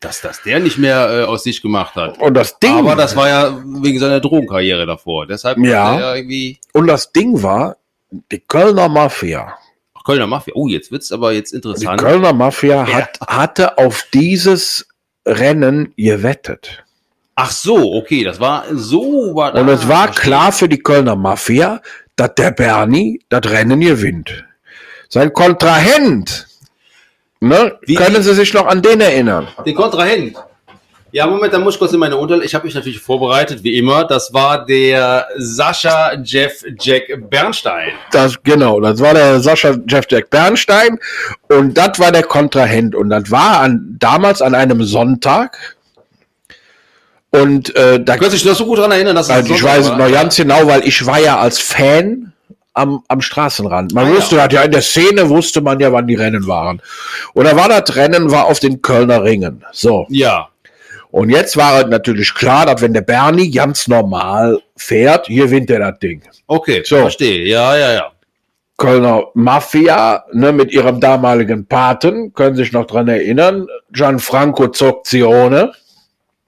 Dass 0.00 0.20
das 0.20 0.42
der 0.42 0.60
nicht 0.60 0.78
mehr 0.78 1.10
äh, 1.10 1.24
aus 1.24 1.42
sich 1.42 1.60
gemacht 1.60 1.96
hat. 1.96 2.18
und 2.18 2.34
das 2.34 2.58
Ding, 2.60 2.72
Aber 2.72 2.94
das 2.94 3.16
war 3.16 3.28
ja 3.28 3.58
wegen 3.82 3.98
seiner 3.98 4.20
Drogenkarriere 4.20 4.86
davor. 4.86 5.26
Deshalb 5.26 5.58
Ja. 5.58 5.94
er 5.94 6.00
ja 6.00 6.14
irgendwie. 6.14 6.58
und 6.72 6.86
das 6.86 7.12
Ding 7.12 7.42
war, 7.42 7.76
die 8.30 8.38
Kölner 8.40 8.88
Mafia. 8.88 9.54
Ach, 9.94 10.04
Kölner 10.04 10.26
Mafia. 10.28 10.54
Oh, 10.56 10.68
jetzt 10.68 10.92
wird's 10.92 11.10
aber 11.10 11.32
jetzt 11.32 11.52
Die 11.52 11.56
interessant. 11.56 12.00
Kölner 12.00 12.32
Mafia 12.32 12.86
Ja. 12.86 12.94
hat, 12.94 13.18
hatte 13.26 13.76
auf 13.78 14.04
dieses 14.14 14.86
Rennen 15.26 15.92
gewettet. 15.96 16.84
Ach 17.34 17.50
so, 17.50 17.92
okay, 17.94 18.24
das 18.24 18.40
war 18.40 18.64
so 18.72 19.34
war 19.34 19.54
Und 19.54 19.68
es 19.68 19.86
war 19.88 20.10
klar 20.10 20.50
für 20.52 20.68
die 20.68 20.78
Kölner 20.78 21.14
Mafia, 21.16 21.82
dass 22.16 22.34
der 22.36 22.50
Bernie 22.52 23.20
das 23.28 23.42
Rennen 23.50 23.80
gewinnt. 23.80 24.44
Sein 25.08 25.32
Kontrahent, 25.32 26.47
ne, 27.40 27.78
Wie- 27.82 27.94
können 27.94 28.22
Sie 28.22 28.34
sich 28.34 28.52
noch 28.54 28.66
an 28.66 28.82
den 28.82 29.00
erinnern? 29.00 29.48
Den 29.64 29.74
Kontrahent. 29.74 30.36
Ja, 31.10 31.26
Moment, 31.26 31.54
da 31.54 31.58
muss 31.58 31.74
ich 31.74 31.78
kurz 31.80 31.94
in 31.94 32.00
meine 32.00 32.18
Unterlagen. 32.18 32.44
Ich 32.44 32.54
habe 32.54 32.66
mich 32.66 32.74
natürlich 32.74 33.00
vorbereitet, 33.00 33.64
wie 33.64 33.78
immer. 33.78 34.04
Das 34.04 34.34
war 34.34 34.66
der 34.66 35.26
Sascha 35.38 36.12
Jeff 36.22 36.62
Jack 36.78 37.04
Bernstein. 37.30 37.92
Das, 38.10 38.42
genau, 38.42 38.78
das 38.78 39.00
war 39.00 39.14
der 39.14 39.40
Sascha 39.40 39.74
Jeff 39.88 40.04
Jack 40.10 40.28
Bernstein 40.28 40.98
und 41.48 41.72
das 41.78 41.98
war 41.98 42.12
der 42.12 42.24
Kontrahent 42.24 42.94
und 42.94 43.08
das 43.08 43.30
war 43.30 43.60
an, 43.60 43.96
damals 43.98 44.42
an 44.42 44.54
einem 44.54 44.84
Sonntag 44.84 45.76
und 47.30 47.74
äh, 47.74 48.02
da 48.02 48.14
Du 48.14 48.20
kannst 48.20 48.34
dich 48.36 48.44
noch 48.44 48.54
so 48.54 48.66
gut 48.66 48.78
daran 48.78 48.92
erinnern, 48.92 49.16
dass 49.16 49.30
Also 49.30 49.54
ich 49.54 49.62
weiß 49.62 49.86
es 49.86 49.96
noch 49.96 50.10
ganz 50.12 50.36
genau, 50.36 50.66
weil 50.66 50.86
ich 50.86 51.04
war 51.06 51.18
ja 51.20 51.38
als 51.38 51.58
Fan 51.58 52.32
am, 52.78 53.02
am 53.08 53.20
Straßenrand. 53.20 53.92
Man 53.94 54.06
Ah, 54.06 54.16
wusste 54.16 54.36
ja. 54.36 54.46
das 54.48 54.54
ja, 54.54 54.62
in 54.62 54.70
der 54.72 54.82
Szene 54.82 55.28
wusste 55.28 55.60
man 55.60 55.78
ja, 55.80 55.92
wann 55.92 56.06
die 56.06 56.14
Rennen 56.14 56.46
waren. 56.46 56.80
Und 57.34 57.44
da 57.44 57.54
war 57.56 57.68
das 57.68 57.94
Rennen 57.96 58.30
war 58.30 58.46
auf 58.46 58.60
den 58.60 58.80
Kölner 58.82 59.22
Ringen. 59.24 59.64
So. 59.72 60.06
Ja. 60.08 60.48
Und 61.10 61.30
jetzt 61.30 61.56
war 61.56 61.80
es 61.80 61.86
natürlich 61.86 62.34
klar, 62.34 62.66
dass 62.66 62.82
wenn 62.82 62.92
der 62.92 63.00
Bernie 63.00 63.50
ganz 63.50 63.88
normal 63.88 64.60
fährt, 64.76 65.26
hier 65.26 65.44
gewinnt 65.46 65.70
er 65.70 65.78
das 65.80 65.98
Ding. 66.00 66.22
Okay, 66.46 66.82
So. 66.84 66.96
verstehe. 66.98 67.46
Ja, 67.46 67.76
ja, 67.76 67.92
ja. 67.92 68.12
Kölner 68.76 69.24
Mafia, 69.34 70.24
ne, 70.32 70.52
mit 70.52 70.70
ihrem 70.72 71.00
damaligen 71.00 71.66
Paten, 71.66 72.32
können 72.34 72.54
sich 72.56 72.72
noch 72.72 72.86
dran 72.86 73.08
erinnern, 73.08 73.66
Gianfranco 73.90 74.68
Zoccione. 74.68 75.72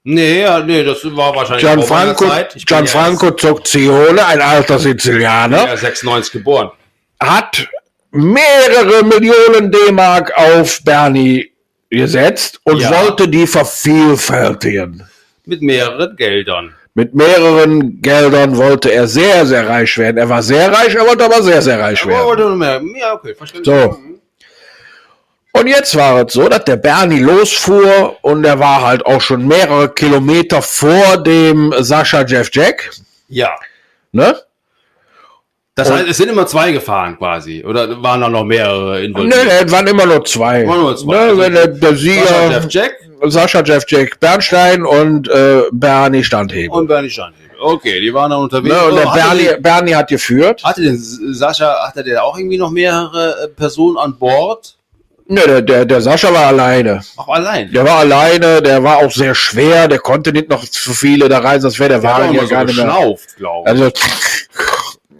Nee, 0.03 0.41
ja, 0.41 0.59
nee, 0.59 0.83
das 0.83 1.03
war 1.15 1.35
wahrscheinlich 1.35 1.63
Gianfranco, 1.65 2.27
Zeit. 2.27 2.55
Ich 2.55 2.65
Gianfranco 2.65 3.31
Zoccione, 3.31 4.25
ein 4.25 4.41
alter 4.41 4.79
Sizilianer. 4.79 5.57
Ja, 5.57 5.65
erst 5.67 5.83
96 5.83 6.31
geboren. 6.31 6.71
hat 7.19 7.67
mehrere 8.09 9.03
Millionen 9.05 9.71
D-Mark 9.71 10.33
auf 10.35 10.79
Bernie 10.83 11.51
gesetzt 11.89 12.59
und 12.63 12.79
Ja. 12.79 12.89
wollte 12.91 13.27
die 13.27 13.45
vervielfältigen. 13.45 15.03
Mit 15.45 15.61
mehreren 15.61 16.15
Geldern. 16.15 16.73
Mit 16.93 17.13
mehreren 17.13 18.01
Geldern 18.01 18.57
wollte 18.57 18.91
er 18.91 19.07
sehr, 19.07 19.45
sehr 19.45 19.69
reich 19.69 19.97
werden. 19.97 20.17
Er 20.17 20.27
war 20.27 20.41
sehr 20.43 20.71
reich, 20.73 20.93
er 20.95 21.05
wollte 21.07 21.23
aber 21.25 21.41
sehr, 21.41 21.61
sehr 21.61 21.79
reich 21.79 22.05
werden. 22.05 22.95
Ja, 22.99 23.13
okay, 23.13 23.33
verstehe. 23.35 23.63
So. 23.63 23.97
Und 25.61 25.67
jetzt 25.67 25.95
war 25.95 26.25
es 26.25 26.33
so, 26.33 26.49
dass 26.49 26.65
der 26.65 26.77
Bernie 26.77 27.19
losfuhr 27.19 28.15
und 28.21 28.43
er 28.43 28.57
war 28.57 28.81
halt 28.81 29.05
auch 29.05 29.21
schon 29.21 29.47
mehrere 29.47 29.89
Kilometer 29.89 30.59
vor 30.63 31.17
dem 31.17 31.71
Sascha 31.77 32.25
Jeff 32.25 32.49
Jack. 32.51 32.89
Ja. 33.27 33.51
Ne? 34.11 34.35
Das 35.75 35.91
heißt, 35.91 36.07
es 36.09 36.17
sind 36.17 36.29
immer 36.29 36.47
zwei 36.47 36.71
gefahren 36.71 37.15
quasi. 37.15 37.63
Oder 37.63 38.01
waren 38.01 38.21
da 38.21 38.29
noch 38.29 38.43
mehrere 38.43 39.03
involviert? 39.03 39.35
nee, 39.45 39.51
es 39.65 39.71
waren 39.71 39.85
immer 39.85 40.07
nur 40.07 40.25
zwei. 40.25 40.67
Waren 40.67 40.81
nur 40.81 40.97
zwei. 40.97 41.13
Ne, 41.13 41.19
Also 41.19 41.41
der, 41.49 41.67
der 41.67 41.95
Sascha 41.95 41.95
Sieger, 41.95 42.49
Jeff 42.49 42.65
Jack 42.69 42.93
Sascha 43.25 43.61
Jeff 43.63 43.83
Jack 43.87 44.19
Bernstein 44.19 44.83
und 44.83 45.29
äh, 45.29 45.61
Bernie 45.71 46.23
Standhebel. 46.23 46.75
und 46.75 46.87
Bernie 46.87 47.09
Standhebel. 47.11 47.51
Okay, 47.61 48.01
die 48.01 48.11
waren 48.11 48.31
da 48.31 48.37
unterwegs. 48.37 48.73
Ne, 48.73 48.83
und 48.85 48.95
der 48.95 49.07
Oh, 49.07 49.13
Bernie, 49.13 49.43
den, 49.45 49.61
Bernie 49.61 49.93
hat 49.93 50.07
geführt. 50.09 50.63
hatte 50.63 50.81
den 50.81 50.97
Sascha, 50.97 51.87
hatte 51.87 52.03
der 52.03 52.23
auch 52.23 52.35
irgendwie 52.35 52.57
noch 52.57 52.71
mehrere 52.71 53.43
äh, 53.43 53.47
Personen 53.49 53.97
an 53.99 54.17
Bord? 54.17 54.75
Ne, 55.31 55.39
der, 55.47 55.61
der, 55.61 55.85
der 55.85 56.01
Sascha 56.01 56.33
war 56.33 56.47
alleine. 56.47 56.99
Auch 57.15 57.29
allein. 57.29 57.71
Der 57.71 57.85
war 57.85 57.99
alleine, 57.99 58.61
der 58.61 58.83
war 58.83 58.97
auch 58.97 59.11
sehr 59.11 59.33
schwer, 59.33 59.87
der 59.87 59.99
konnte 59.99 60.33
nicht 60.33 60.49
noch 60.49 60.65
zu 60.65 60.91
viele 60.93 61.29
da 61.29 61.39
rein, 61.39 61.61
sonst 61.61 61.79
wäre 61.79 61.87
der 61.87 62.03
Wagen 62.03 62.33
ja 62.33 62.41
so 62.41 62.47
gar 62.49 62.65
nicht 62.65 62.75
mehr. 62.75 63.15
glaube 63.37 63.61
ich. 63.63 63.67
Also, 63.67 63.91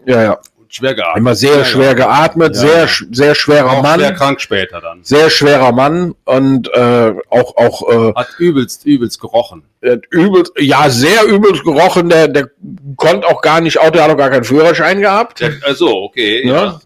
ja, 0.06 0.22
ja. 0.24 0.38
Schwer 0.68 0.96
geatmet. 0.96 1.18
Immer 1.18 1.36
sehr 1.36 1.64
schwer 1.66 1.88
ja. 1.88 1.94
geatmet, 1.94 2.56
Ja, 2.56 2.62
sehr, 2.62 2.80
ja. 2.86 2.88
sehr 3.12 3.36
schwerer 3.36 3.72
Auch 3.72 3.84
Mann. 3.84 4.00
schwer 4.02 4.14
krank 4.14 4.42
später 4.42 4.82
dann. 4.82 5.00
Sehr 5.04 5.30
schwerer 5.30 5.72
Mann 5.72 6.14
und 6.26 6.68
äh, 6.74 7.14
auch, 7.30 7.56
auch 7.56 7.90
äh, 7.90 8.14
Hat 8.14 8.28
übelst, 8.38 8.86
übelst 8.86 9.20
gerochen. 9.22 9.64
der 9.82 9.94
hat 9.94 10.02
übel, 10.12 10.44
ja, 10.58 10.90
sehr 10.90 11.24
übel 11.26 11.54
gerochen, 11.64 12.10
der, 12.10 12.28
der 12.28 12.50
konnte 12.98 13.28
auch 13.28 13.42
gar 13.42 13.62
nicht 13.62 13.80
Auto, 13.80 13.92
der 13.92 14.04
hat 14.04 14.12
auch 14.12 14.18
gar 14.18 14.30
keinen 14.30 14.44
Führerschein 14.46 15.00
gehabt. 15.00 15.40
Der, 15.40 15.52
also, 15.64 15.90
okay. 16.04 16.46
Ja. 16.46 16.54
Ja. 16.54 16.82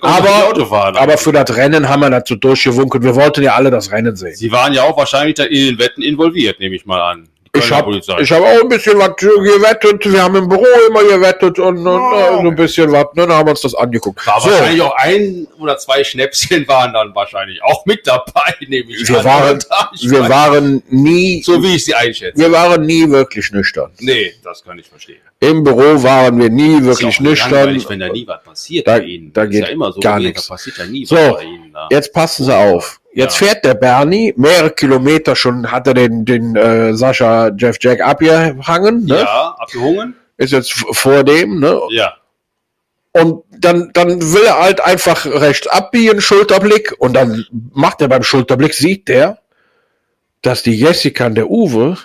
Aber-. 0.00 1.00
Aber 1.00 1.18
für 1.18 1.32
das 1.32 1.56
Rennen 1.56 1.88
haben 1.88 2.00
wir 2.00 2.10
dazu 2.10 2.36
durchgewunken. 2.36 3.02
Wir 3.02 3.14
wollten 3.14 3.42
ja 3.42 3.54
alle 3.54 3.70
das 3.70 3.90
Rennen 3.90 4.16
sehen. 4.16 4.34
Sie 4.34 4.50
waren 4.52 4.72
ja 4.72 4.82
auch 4.82 4.96
wahrscheinlich 4.96 5.34
da 5.34 5.44
in 5.44 5.66
den 5.66 5.78
Wetten 5.78 6.02
involviert, 6.02 6.60
nehme 6.60 6.76
ich 6.76 6.86
mal 6.86 7.00
an. 7.00 7.28
Ich 7.54 7.70
habe 7.70 7.92
hab 8.00 8.40
auch 8.42 8.62
ein 8.62 8.68
bisschen 8.68 8.98
was 8.98 9.14
gewettet. 9.16 10.10
Wir 10.10 10.22
haben 10.22 10.36
im 10.36 10.48
Büro 10.48 10.64
immer 10.88 11.04
gewettet 11.04 11.58
und, 11.58 11.86
und 11.86 12.12
äh, 12.14 12.32
so 12.42 12.48
ein 12.48 12.56
bisschen 12.56 12.90
was. 12.90 13.04
Ne, 13.12 13.26
dann 13.26 13.32
haben 13.32 13.46
wir 13.46 13.50
uns 13.50 13.60
das 13.60 13.74
angeguckt. 13.74 14.26
war 14.26 14.40
So, 14.40 14.48
wahrscheinlich 14.50 14.80
auch 14.80 14.96
ein 14.96 15.46
oder 15.58 15.76
zwei 15.76 16.02
Schnäpschen 16.02 16.66
waren 16.66 16.94
dann 16.94 17.14
wahrscheinlich 17.14 17.62
auch 17.62 17.84
mit 17.84 18.06
dabei, 18.06 18.54
nehme 18.66 18.90
ich 18.92 19.06
wir 19.06 19.22
waren, 19.22 19.62
wir 20.00 20.28
waren 20.30 20.82
nie, 20.88 21.42
so 21.42 21.62
wie 21.62 21.76
ich 21.76 21.84
sie 21.84 21.94
einschätze. 21.94 22.38
wir 22.40 22.50
waren 22.50 22.86
nie 22.86 23.06
wirklich 23.10 23.52
nüchtern. 23.52 23.90
Nee, 23.98 24.32
das 24.42 24.64
kann 24.64 24.78
ich 24.78 24.88
verstehen. 24.88 25.20
Im 25.40 25.62
Büro 25.62 26.02
waren 26.02 26.40
wir 26.40 26.48
nie 26.48 26.82
wirklich 26.82 27.20
nüchtern. 27.20 27.78
wenn 27.86 27.98
da 28.00 28.08
nie 28.08 28.26
was 28.26 28.42
passiert 28.42 28.86
Da- 28.86 28.96
bei 28.96 29.04
Ihnen. 29.04 29.30
da 29.30 29.44
geht 29.44 29.60
ja 29.60 29.66
immer 29.66 29.92
so 29.92 30.00
gar 30.00 30.18
nichts. 30.18 30.46
Da 30.46 30.54
passiert 30.54 30.78
ja 30.78 30.86
nie 30.86 31.04
So, 31.04 31.16
was 31.16 31.34
bei 31.34 31.42
Ihnen. 31.44 31.70
Da. 31.70 31.86
Jetzt 31.90 32.14
passen 32.14 32.46
Sie 32.46 32.56
auf. 32.56 32.98
Jetzt 33.14 33.40
Ja. 33.40 33.46
fährt 33.48 33.64
der 33.64 33.74
Bernie 33.74 34.32
mehrere 34.36 34.70
Kilometer 34.70 35.36
schon, 35.36 35.70
hat 35.70 35.86
er 35.86 35.94
den, 35.94 36.24
den 36.24 36.56
äh, 36.56 36.94
Sascha 36.94 37.50
Jeff 37.56 37.76
Jack 37.80 38.00
abgehangen, 38.00 39.04
ne? 39.04 39.18
Ja, 39.18 39.54
abgehungen? 39.58 40.14
ist 40.38 40.52
jetzt 40.52 40.72
vor 40.72 41.22
dem, 41.24 41.60
ne? 41.60 41.78
Ja. 41.90 42.14
Und 43.12 43.44
dann, 43.50 43.90
dann 43.92 44.32
will 44.32 44.42
er 44.44 44.58
halt 44.58 44.80
einfach 44.80 45.26
rechts 45.26 45.66
abbiegen, 45.66 46.22
Schulterblick, 46.22 46.94
und 46.98 47.12
dann 47.14 47.44
macht 47.74 48.00
er 48.00 48.08
beim 48.08 48.22
Schulterblick, 48.22 48.72
sieht 48.72 49.08
der, 49.08 49.38
dass 50.40 50.62
die 50.62 50.72
Jessica 50.74 51.26
und 51.26 51.34
der 51.34 51.50
Uwe 51.50 51.98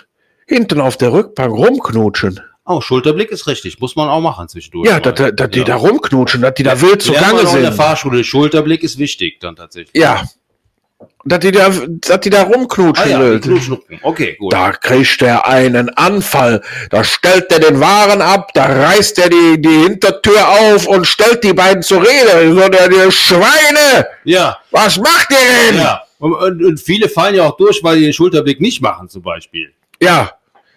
hinten 0.46 0.80
auf 0.80 0.98
der 0.98 1.12
Rückbank 1.12 1.50
rumknutschen. 1.52 2.40
Oh, 2.66 2.82
Schulterblick 2.82 3.30
ist 3.30 3.46
richtig. 3.46 3.80
Muss 3.80 3.96
man 3.96 4.10
auch 4.10 4.20
machen 4.20 4.46
zwischendurch. 4.48 4.86
Ja, 4.88 5.00
dass, 5.00 5.34
dass, 5.34 5.48
die 5.50 5.60
Ja. 5.60 5.64
da 5.64 5.76
rumknutschen, 5.76 6.42
dass 6.42 6.52
die 6.54 6.62
da 6.62 6.78
wild 6.82 7.00
zugange 7.00 7.38
auch 7.48 7.54
in 7.54 7.62
der 7.62 7.72
sind. 7.72 7.74
Fahrschule. 7.76 8.22
Schulterblick 8.22 8.82
ist 8.82 8.98
wichtig 8.98 9.40
dann 9.40 9.56
tatsächlich. 9.56 9.96
Ja. 10.00 10.22
Dass 11.28 11.38
die 11.40 11.52
da, 11.52 11.70
dass 11.86 12.20
die 12.20 12.30
da 12.30 12.40
Ah 12.40 12.44
rumknutschen 12.44 13.10
ja, 13.10 13.20
wild. 13.20 13.44
die 13.44 13.48
Knutschnuppen. 13.50 14.00
Okay, 14.02 14.36
gut. 14.38 14.52
Da 14.52 14.72
kriegt 14.72 15.22
er 15.22 15.46
einen 15.46 15.88
Anfall. 15.90 16.62
Da 16.90 17.04
stellt 17.04 17.52
er 17.52 17.60
den 17.60 17.80
Waren 17.80 18.22
ab, 18.22 18.50
da 18.54 18.66
reißt 18.66 19.18
er 19.18 19.28
die, 19.28 19.60
die 19.60 19.68
Hintertür 19.84 20.48
auf 20.48 20.86
und 20.86 21.06
stellt 21.06 21.44
die 21.44 21.52
beiden 21.52 21.82
zur 21.82 22.00
Rede. 22.02 22.54
So, 22.54 22.68
der, 22.68 22.88
der 22.88 23.10
Schweine! 23.10 24.06
Ja, 24.24 24.58
Was 24.70 24.98
macht 24.98 25.30
ihr 25.30 25.72
denn? 25.72 25.80
ja. 25.80 26.02
Und, 26.18 26.32
und, 26.34 26.64
und 26.64 26.80
viele 26.80 27.08
fallen 27.08 27.36
ja 27.36 27.44
auch 27.44 27.56
durch, 27.56 27.80
weil 27.84 27.98
die 27.98 28.04
den 28.04 28.12
Schulterblick 28.12 28.60
nicht 28.60 28.80
machen 28.82 29.08
zum 29.08 29.22
Beispiel. 29.22 29.72
Ja, 30.02 30.32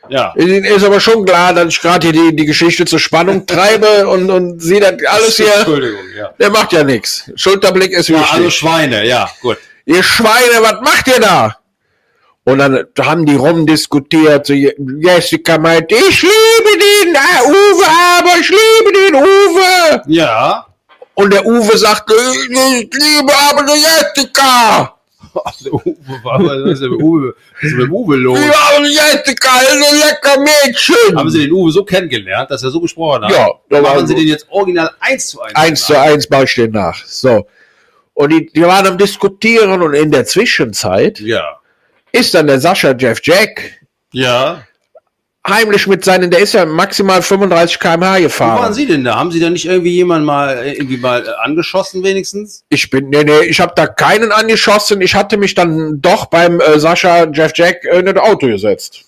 Ja. 0.10 0.34
Ihnen 0.38 0.64
ist 0.66 0.84
aber 0.84 1.00
schon 1.00 1.26
klar, 1.26 1.54
dass 1.54 1.70
ich 1.70 1.82
gerade 1.82 2.08
hier 2.08 2.14
die, 2.32 2.36
die 2.36 2.46
Geschichte 2.46 2.86
zur 2.86 3.00
Spannung 3.00 3.46
treibe 3.48 4.08
und, 4.08 4.30
und 4.30 4.60
sie 4.60 4.80
das 4.80 4.94
alles 5.08 5.38
hier. 5.38 5.54
Entschuldigung, 5.56 6.00
ja. 6.18 6.32
Der 6.40 6.50
macht 6.52 6.74
ja 6.74 6.84
nichts. 6.84 7.32
Schulterblick 7.36 7.92
ist 7.92 8.10
Ja, 8.10 8.20
wichtig. 8.20 8.34
also 8.34 8.50
Schweine, 8.52 9.06
ja, 9.08 9.30
gut. 9.42 9.58
Ihr 9.86 10.04
Schweine, 10.04 10.62
was 10.62 10.82
macht 10.82 11.08
ihr 11.08 11.20
da? 11.20 11.58
Und 12.44 12.58
dann 12.58 12.86
haben 13.00 13.26
die 13.26 13.36
rumdiskutiert. 13.36 14.48
So, 14.48 14.54
Jessica 14.54 15.60
meint, 15.60 15.92
ich 15.92 16.22
liebe 16.24 16.80
den 16.80 17.14
äh, 17.14 17.48
Uwe, 17.48 17.86
aber 18.18 18.40
ich 18.40 18.50
liebe 18.50 18.94
den 18.94 19.16
Uwe. 19.16 20.02
Ja. 20.08 20.66
Und 21.14 21.34
der 21.34 21.46
Uwe 21.46 21.78
sagt, 21.78 22.10
ich 22.12 22.50
liebe 22.50 23.34
aber 23.50 23.64
die 23.64 23.80
Jessica. 23.80 24.96
Der 25.64 25.74
Uwe, 25.74 25.96
was 26.24 26.72
ist 26.74 26.82
denn 26.82 26.90
mit 26.90 27.02
Uwe, 27.02 27.36
was 27.54 27.64
ist 27.64 27.72
denn 27.72 27.78
mit 27.78 27.92
Uwe 27.92 28.16
los? 28.16 28.40
Liebe 28.40 28.54
aber 28.54 28.86
die 28.86 28.94
Jessica, 28.94 29.60
ist 29.62 29.72
ein 29.72 30.00
lecker 30.00 30.42
Mädchen. 30.42 31.18
Haben 31.18 31.30
Sie 31.30 31.42
den 31.42 31.52
Uwe 31.52 31.72
so 31.72 31.86
kennengelernt, 31.86 32.50
dass 32.50 32.64
er 32.64 32.72
so 32.72 32.82
gesprochen 32.82 33.24
hat? 33.24 33.32
Ja, 33.32 33.50
da 33.70 33.82
Machen 33.82 34.08
Sie 34.08 34.16
den 34.16 34.28
jetzt 34.28 34.48
original 34.50 34.90
eins 35.00 35.28
zu 35.28 35.42
eins. 35.42 35.56
Eins 35.56 35.86
zu 35.86 36.00
eins 36.00 36.30
mache 36.30 36.46
ich 36.46 36.56
den 36.56 36.72
nach. 36.72 37.06
So. 37.06 37.46
Und 38.22 38.30
die, 38.32 38.46
die 38.54 38.62
waren 38.62 38.86
am 38.88 38.98
Diskutieren 38.98 39.82
und 39.82 39.94
in 39.94 40.12
der 40.12 40.26
Zwischenzeit 40.26 41.20
Ja. 41.20 41.58
ist 42.12 42.34
dann 42.34 42.48
der 42.48 42.60
Sascha 42.60 42.92
Jeff 42.98 43.20
Jack 43.24 43.62
Ja. 44.14 44.64
heimlich 45.48 45.88
mit 45.88 46.06
seinen, 46.06 46.30
der 46.30 46.40
ist 46.42 46.54
ja 46.54 46.66
maximal 46.66 47.22
35 47.22 47.80
km/h 47.80 47.98
Wo 47.98 48.02
waren 48.06 48.22
gefahren. 48.24 48.74
Sie 48.74 48.86
denn 48.86 49.04
da? 49.04 49.16
Haben 49.16 49.32
Sie 49.32 49.40
da 49.40 49.50
nicht 49.50 49.66
irgendwie 49.66 49.92
jemanden 49.96 50.26
mal 50.26 50.56
äh, 50.58 50.74
irgendwie 50.74 50.98
mal 50.98 51.26
äh, 51.26 51.30
angeschossen 51.44 52.04
wenigstens? 52.04 52.64
Ich 52.70 52.90
bin, 52.92 53.10
nee, 53.10 53.24
nee, 53.24 53.46
ich 53.46 53.60
habe 53.60 53.74
da 53.76 53.88
keinen 53.88 54.32
angeschossen. 54.32 55.02
Ich 55.02 55.16
hatte 55.16 55.38
mich 55.38 55.56
dann 55.56 56.00
doch 56.02 56.28
beim 56.28 56.60
äh, 56.60 56.80
Sascha 56.80 57.26
Jeff 57.32 57.54
Jack 57.56 57.84
äh, 57.86 58.00
in 58.00 58.06
das 58.06 58.18
Auto 58.18 58.46
gesetzt. 58.48 59.06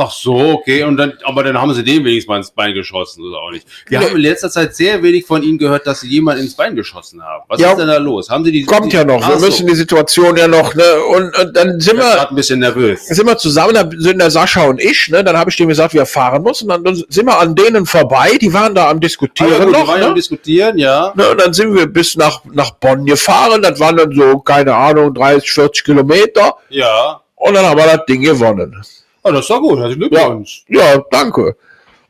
Ach 0.00 0.12
so, 0.12 0.34
okay. 0.36 0.84
Und 0.84 0.96
dann, 0.96 1.14
aber 1.24 1.42
dann 1.42 1.60
haben 1.60 1.74
Sie 1.74 1.82
den 1.82 2.04
wenigstens 2.04 2.28
mal 2.28 2.36
ins 2.36 2.52
Bein 2.52 2.72
geschossen 2.72 3.24
oder 3.24 3.38
auch 3.38 3.50
nicht. 3.50 3.66
Wir 3.88 3.98
Nee. 3.98 4.04
haben 4.06 4.14
in 4.14 4.22
letzter 4.22 4.48
Zeit 4.48 4.76
sehr 4.76 5.02
wenig 5.02 5.26
von 5.26 5.42
Ihnen 5.42 5.58
gehört, 5.58 5.88
dass 5.88 6.02
Sie 6.02 6.08
jemanden 6.08 6.42
ins 6.44 6.54
Bein 6.54 6.76
geschossen 6.76 7.20
haben. 7.20 7.42
Was 7.48 7.60
Ja. 7.60 7.72
ist 7.72 7.78
denn 7.78 7.88
da 7.88 7.96
los? 7.96 8.30
Haben 8.30 8.44
Sie 8.44 8.52
die? 8.52 8.64
Kommt 8.64 8.92
die, 8.92 8.96
ja 8.96 9.04
noch. 9.04 9.26
Wir 9.28 9.38
so. 9.38 9.46
müssen 9.46 9.66
die 9.66 9.74
Situation 9.74 10.36
ja 10.36 10.46
noch, 10.46 10.72
ne? 10.76 10.84
Und, 11.10 11.36
und 11.36 11.56
dann 11.56 11.80
sind 11.80 11.96
Ich 11.96 12.02
wir, 12.04 12.28
ein 12.30 12.34
bisschen 12.36 12.60
nervös. 12.60 13.06
sind 13.08 13.26
wir 13.26 13.36
zusammen, 13.38 13.74
da 13.74 13.88
sind 13.96 14.20
der 14.20 14.30
Sascha 14.30 14.62
und 14.66 14.80
ich, 14.80 15.08
ne? 15.08 15.24
Dann 15.24 15.36
habe 15.36 15.50
ich 15.50 15.56
dem 15.56 15.68
gesagt, 15.68 15.94
wir 15.94 16.06
fahren 16.06 16.44
muss. 16.44 16.62
Und 16.62 16.68
dann, 16.68 16.84
dann 16.84 16.94
sind 17.08 17.26
wir 17.26 17.36
an 17.40 17.56
denen 17.56 17.84
vorbei. 17.84 18.38
Die 18.40 18.52
waren 18.52 18.74
da 18.76 18.88
am 18.90 18.98
Ah, 18.98 19.00
Diskutieren 19.00 19.50
ja, 19.52 19.64
gut, 19.64 19.72
noch, 19.72 19.88
waren 19.88 20.00
ja 20.00 20.04
am 20.06 20.10
ne? 20.12 20.14
diskutieren, 20.16 20.78
ja. 20.78 21.12
Ne, 21.16 21.28
und 21.30 21.40
dann 21.40 21.52
sind 21.52 21.74
wir 21.74 21.86
bis 21.86 22.14
nach, 22.16 22.42
nach 22.52 22.70
Bonn 22.72 23.04
gefahren. 23.04 23.62
Das 23.62 23.80
waren 23.80 23.96
dann 23.96 24.12
so, 24.14 24.38
keine 24.38 24.74
Ahnung, 24.76 25.12
30, 25.14 25.50
40 25.50 25.84
Kilometer. 25.84 26.54
Ja. 26.68 27.20
Und 27.34 27.54
dann 27.54 27.64
haben 27.66 27.78
wir 27.78 27.86
das 27.86 28.04
Ding 28.06 28.22
gewonnen. 28.22 28.76
Oh, 29.22 29.30
das 29.32 29.48
war 29.50 29.60
gut. 29.60 29.78
Herzlichen 29.78 30.00
Glückwunsch. 30.08 30.64
Ja, 30.68 30.98
danke. 31.10 31.56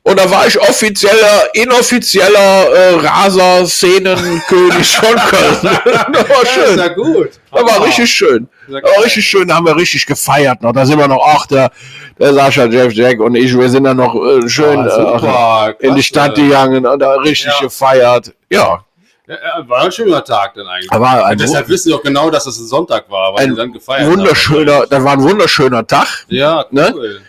Und 0.03 0.19
da 0.19 0.31
war 0.31 0.47
ich 0.47 0.59
offizieller, 0.61 1.49
inoffizieller 1.53 2.69
äh, 2.73 2.95
Raser-Szenenkönig 2.95 4.97
von 4.97 5.17
Köln. 5.31 5.59
das 5.63 5.85
war 5.85 6.07
Das 6.13 6.43
ist 6.43 6.51
schön. 6.55 6.79
ja 6.79 6.89
gut. 6.89 7.31
Das 7.53 7.63
war 7.63 7.81
Ah. 7.81 7.85
richtig 7.85 8.11
schön. 8.11 8.49
Ja, 8.69 8.81
Das 8.81 8.91
war 8.97 9.05
richtig 9.05 9.27
schön, 9.27 9.49
da 9.49 9.57
haben 9.57 9.67
wir 9.67 9.77
richtig 9.77 10.07
gefeiert 10.07 10.63
noch. 10.63 10.73
Da 10.73 10.87
sind 10.87 10.99
wir 10.99 11.09
noch, 11.09 11.23
ach, 11.27 11.47
der, 11.47 11.71
der 12.19 12.33
Sascha, 12.35 12.65
Jeff 12.67 12.93
Jack 12.93 13.21
und 13.21 13.35
ich, 13.35 13.57
wir 13.59 13.69
sind 13.69 13.85
dann 13.85 13.97
noch 13.97 14.15
äh, 14.15 14.49
schön 14.49 14.79
Ah, 14.89 15.71
äh, 15.79 15.87
in 15.87 15.95
die. 15.95 16.03
Stadt 16.03 16.35
gegangen 16.37 16.87
und 16.87 16.99
da 17.01 17.15
richtig 17.17 17.53
Ja. 17.53 17.61
gefeiert. 17.67 18.33
Ja, 18.51 18.85
Ja, 19.29 19.69
war 19.69 19.83
ein 19.85 19.93
schöner 19.93 20.25
Tag 20.25 20.55
dann 20.55 20.67
eigentlich. 20.67 20.91
Aber 20.91 21.27
ein 21.27 21.37
deshalb 21.37 21.69
wissen 21.69 21.91
Sie 21.91 21.95
auch 21.95 22.03
genau, 22.03 22.31
dass 22.31 22.47
es 22.47 22.59
ein 22.59 22.67
Sonntag 22.67 23.11
war, 23.11 23.35
weil 23.35 23.45
Ein 23.45 23.51
Sie 23.51 23.57
dann 23.57 23.73
gefeiert 23.73 24.05
haben. 24.07 24.13
wunderschöner, 24.19 24.87
das 24.87 25.05
war 25.05 25.13
ein 25.13 25.23
wunderschöner 25.23 25.87
Tag. 25.87 26.07
Ja, 26.29 26.65
Ne? 26.71 26.93
cool. 26.95 27.21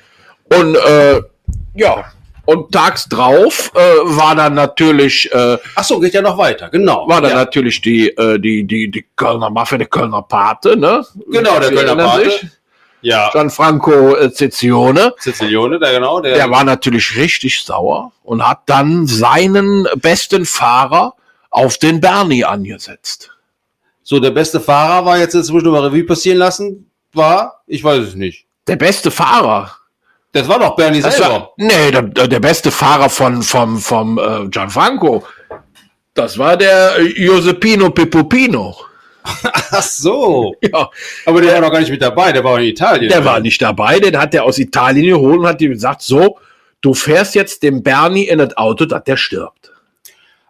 Und 0.58 0.76
äh, 0.76 1.22
ja, 1.76 2.06
und 2.46 2.72
tags 2.72 3.08
drauf 3.08 3.72
äh, 3.76 3.80
war 3.80 4.34
dann 4.36 4.54
natürlich, 4.56 5.30
äh, 5.32 5.58
Ach 5.76 5.84
so, 5.84 6.00
geht 6.00 6.14
ja 6.14 6.22
noch 6.22 6.38
weiter, 6.38 6.70
genau. 6.70 7.08
war 7.08 7.22
dann 7.22 7.32
ja. 7.32 7.38
natürlich 7.38 7.82
die, 7.82 8.10
äh, 8.10 8.40
die, 8.40 8.64
die, 8.66 8.90
die 8.90 9.06
Kölner 9.16 9.50
Mafia, 9.50 9.78
der 9.78 9.88
Kölner 9.88 10.22
Pate, 10.24 10.76
ne? 10.78 11.06
Genau, 11.30 11.60
der 11.60 11.70
Sie 11.70 11.76
Kölner 11.76 11.96
Pate. 11.98 12.24
sich? 12.32 12.48
Ja, 13.02 13.30
Gianfranco 13.32 14.16
äh, 14.16 14.32
Cezione. 14.32 15.14
Der 15.24 15.34
genau, 15.94 16.20
der, 16.22 16.34
Der 16.36 16.50
war 16.50 16.64
natürlich 16.64 17.16
richtig 17.18 17.64
sauer 17.64 18.12
und 18.24 18.46
hat 18.48 18.60
dann 18.66 19.06
seinen 19.06 19.88
besten 19.98 20.46
Fahrer 20.46 21.14
auf 21.50 21.78
den 21.78 22.00
Bernie 22.02 22.44
angesetzt. 22.46 23.32
so 24.04 24.20
der 24.20 24.32
beste 24.32 24.60
Fahrer 24.60 25.06
war 25.06 25.18
jetzt 25.18 25.36
inzwischen 25.36 25.70
mal 25.72 25.84
Revue 25.86 26.04
passieren 26.04 26.38
lassen, 26.40 26.90
war, 27.14 27.62
ich 27.68 27.84
weiß 27.84 28.00
es 28.10 28.16
nicht. 28.16 28.46
Der 28.68 28.76
beste 28.76 29.10
Fahrer. 29.12 29.76
Das 30.32 30.48
war 30.48 30.60
doch 30.60 30.76
Bernie 30.76 31.02
Das 31.02 31.16
selber. 31.18 31.32
war, 31.34 31.54
nee, 31.58 31.90
der, 31.92 32.04
der 32.04 32.28
der 32.28 32.40
beste 32.40 32.70
Fahrer 32.70 33.10
von 33.10 33.42
vom 33.42 33.80
vom 33.80 34.20
äh, 34.20 34.48
Gianfranco. 34.48 35.26
Das 36.14 36.38
war 36.38 36.56
der 36.56 37.00
äh, 37.00 37.10
Giuseppino 37.14 37.90
Pipopino. 37.90 38.76
Ach 39.72 39.82
so. 39.82 40.54
Ja, 40.62 40.90
Aber 41.26 41.42
der 41.42 41.54
war 41.56 41.62
noch 41.62 41.72
gar 41.72 41.80
nicht 41.80 41.90
mit 41.90 42.02
dabei, 42.02 42.32
der 42.32 42.44
war 42.44 42.60
in 42.60 42.66
Italien. 42.68 43.10
der 43.10 43.26
war 43.26 43.40
nicht 43.40 43.60
dabei, 43.62 44.00
den 44.00 44.18
hat 44.20 44.34
er 44.36 44.44
aus 44.44 44.60
Italien 44.60 45.08
geholt 45.08 45.40
und 45.40 45.48
hat 45.48 45.62
ihm 45.62 45.72
gesagt, 45.72 46.02
so, 46.04 46.38
du 46.82 46.94
fährst 46.94 47.34
jetzt 47.36 47.64
dem 47.64 47.82
Bernie 47.82 48.28
in 48.28 48.38
das 48.40 48.56
Auto, 48.56 48.86
dass 48.86 49.04
der 49.06 49.18
stirbt. 49.18 49.69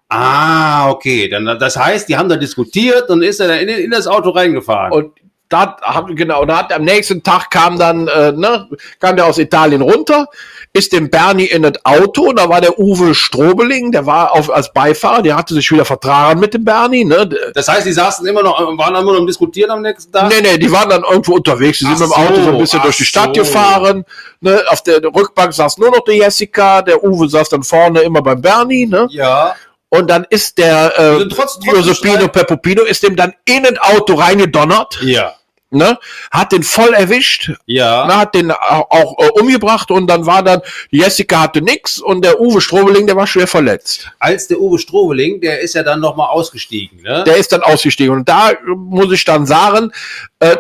Ah, 0.10 0.90
okay. 0.90 1.30
Dann, 1.30 1.46
das 1.60 1.78
heißt, 1.78 2.10
die 2.10 2.18
haben 2.18 2.30
da 2.30 2.36
diskutiert 2.36 3.10
und 3.10 3.22
ist 3.22 3.40
er 3.40 3.48
dann 3.48 3.60
in, 3.60 3.70
in 3.70 3.92
das 3.92 4.08
Auto 4.08 4.32
reingefahren. 4.32 4.92
Und 4.92 5.12
da 5.50 5.78
haben, 5.82 6.16
genau, 6.16 6.46
da 6.46 6.60
hat 6.60 6.72
am 6.72 6.84
nächsten 6.84 7.24
Tag 7.24 7.50
kam 7.50 7.78
dann, 7.80 8.08
äh, 8.08 8.32
ne, 8.32 8.70
kam 9.00 9.16
der 9.16 9.26
aus 9.26 9.40
Italien 9.40 9.82
runter, 9.82 10.28
ist 10.74 10.94
dem 10.94 11.10
Bernie 11.10 11.46
in 11.46 11.64
das 11.64 11.74
Auto, 11.84 12.32
da 12.34 12.48
war 12.48 12.62
der 12.62 12.78
Uwe 12.78 13.16
Strobeling, 13.16 13.92
der 13.92 14.06
war 14.06 14.34
auf, 14.34 14.52
als 14.52 14.72
Beifahrer, 14.72 15.24
der 15.24 15.36
hatte 15.36 15.56
sich 15.56 15.72
wieder 15.72 15.86
vertragen 15.86 16.40
mit 16.40 16.54
dem 16.54 16.64
Bernie, 16.64 17.04
ne. 17.04 17.28
Das 17.56 17.68
heißt, 17.68 17.88
die 17.88 17.92
saßen 17.92 18.28
immer 18.28 18.44
noch, 18.44 18.60
waren 18.78 18.96
immer 18.96 19.12
noch 19.12 19.20
am 19.20 19.26
Diskutieren 19.26 19.72
am 19.72 19.82
nächsten 19.82 20.12
Tag? 20.12 20.30
Nee, 20.30 20.42
nee, 20.42 20.60
die 20.60 20.72
waren 20.72 20.90
dann 20.90 21.04
irgendwo 21.04 21.34
unterwegs, 21.34 21.80
die 21.80 21.86
sind 21.86 21.96
Ach 21.96 22.00
mit 22.02 22.10
dem 22.12 22.24
Auto 22.28 22.44
so 22.44 22.52
ein 22.52 22.58
bisschen 22.60 22.82
durch 22.84 22.98
die 22.98 23.06
Stadt 23.06 23.36
so. 23.36 23.42
gefahren, 23.42 24.06
ne, 24.42 24.62
auf 24.68 24.84
der 24.84 25.04
Rückbank 25.04 25.52
saß 25.52 25.80
nur 25.80 25.90
noch 25.90 26.04
die 26.04 26.12
Jessica, 26.12 26.84
der 26.84 27.04
Uwe 27.04 27.28
saß 27.28 27.50
dann 27.50 27.64
vorne 27.64 28.02
immer 28.02 28.22
beim 28.22 28.40
Bernie, 28.40 28.86
ne. 28.86 29.08
Ja. 29.10 29.56
Und 29.90 30.10
dann 30.10 30.26
ist 30.30 30.58
der, 30.58 30.94
äh, 31.00 31.28
trotz- 31.30 31.60
Giuseppino 31.60 31.94
Streit- 32.20 32.32
Pepopino 32.34 32.84
ist 32.84 33.02
dem 33.04 33.16
dann 33.16 33.34
in 33.46 33.64
das 33.64 33.80
Auto 33.80 34.14
reingedonnert, 34.14 35.00
Ja. 35.02 35.34
ne, 35.72 35.98
hat 36.32 36.52
den 36.52 36.62
voll 36.64 36.94
erwischt, 36.94 37.52
Ja. 37.66 38.06
Na, 38.08 38.18
hat 38.20 38.36
den 38.36 38.52
auch, 38.52 38.90
auch 38.92 39.16
äh, 39.20 39.30
umgebracht 39.40 39.90
und 39.92 40.06
dann 40.08 40.26
war 40.28 40.44
dann, 40.44 40.62
Jessica 40.92 41.42
hatte 41.42 41.62
nix 41.62 42.00
und 42.00 42.24
der 42.24 42.40
Uwe 42.40 42.62
Strobeling, 42.62 43.08
der 43.08 43.16
war 43.16 43.26
schwer 43.28 43.48
verletzt. 43.48 44.12
Als 44.20 44.48
der 44.48 44.60
Uwe 44.60 44.78
Strobeling, 44.78 45.42
der 45.42 45.60
ist 45.62 45.74
ja 45.76 45.82
dann 45.84 46.00
nochmal 46.00 46.28
ausgestiegen, 46.30 47.02
ne? 47.02 47.24
Der 47.26 47.38
ist 47.38 47.52
dann 47.52 47.62
ausgestiegen 47.64 48.14
und 48.14 48.30
da 48.30 48.52
muss 48.76 49.12
ich 49.12 49.26
dann 49.26 49.46
sagen, 49.48 49.92
äh, 50.40 50.56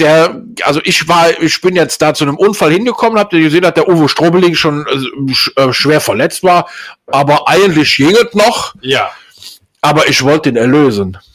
der, 0.00 0.42
also 0.62 0.80
ich 0.84 1.08
war, 1.08 1.40
ich 1.42 1.60
bin 1.60 1.76
jetzt 1.76 2.00
da 2.02 2.14
zu 2.14 2.24
einem 2.24 2.36
Unfall 2.36 2.72
hingekommen, 2.72 3.18
habt 3.18 3.32
ihr 3.32 3.40
gesehen, 3.40 3.62
dass 3.62 3.74
der 3.74 3.88
Uwe 3.88 4.08
Strobeling 4.08 4.54
schon 4.54 4.86
äh, 4.86 5.62
äh, 5.62 5.72
schwer 5.72 6.00
verletzt 6.00 6.42
war, 6.42 6.68
aber 7.06 7.48
eigentlich 7.48 7.96
ging 7.96 8.10
es 8.16 8.34
noch, 8.34 8.74
ja. 8.80 9.10
aber 9.80 10.08
ich 10.08 10.22
wollte 10.22 10.48
ihn 10.48 10.56
erlösen. 10.56 11.18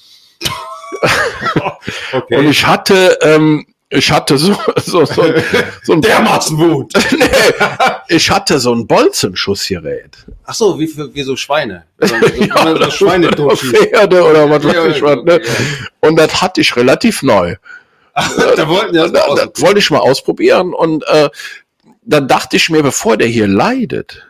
Okay. 2.13 2.38
Und 2.38 2.47
ich 2.47 2.65
hatte, 2.65 3.17
ähm, 3.21 3.65
ich 3.89 4.12
hatte 4.12 4.38
so, 4.38 4.56
so, 4.78 5.06
so, 5.06 5.34
so 5.84 5.93
ein 5.93 6.02
Dermaßen 6.02 6.58
Wut. 6.58 6.93
nee, 7.12 7.26
ich 8.08 8.30
hatte 8.30 8.60
so 8.60 8.73
ein 8.73 8.88
Bolzenschussgerät. 8.88 10.17
Ach 10.45 10.54
so, 10.54 10.80
wie, 10.80 10.88
für, 10.88 11.13
wie 11.13 11.23
so 11.23 11.36
Schweine. 11.36 11.84
So, 11.99 12.08
so, 12.08 12.21
wie 12.21 12.47
man 12.47 12.78
so 12.78 12.91
Schweine 12.91 13.30
oder. 13.30 13.56
Pferde 13.56 14.23
oder 14.23 14.49
was 14.49 14.63
weiß 14.63 14.73
Ja, 14.73 14.86
ich 14.88 15.02
was. 15.02 15.23
Ne? 15.23 15.41
ja. 15.43 15.52
Und 15.99 16.15
das 16.15 16.41
hatte 16.41 16.62
ich 16.62 16.76
relativ 16.76 17.21
neu. 17.23 17.56
da 18.56 18.67
wollten 18.67 18.95
ja 18.95 19.08
das, 19.08 19.36
das 19.36 19.62
wollte 19.62 19.80
ich 19.80 19.89
mal 19.89 19.99
ausprobieren 19.99 20.73
und 20.73 21.04
äh, 21.08 21.30
dann 22.04 22.28
dachte 22.28 22.58
ich 22.58 22.69
mir, 22.69 22.84
bevor 22.84 23.17
der 23.17 23.28
hier 23.28 23.47
leidet 23.47 24.28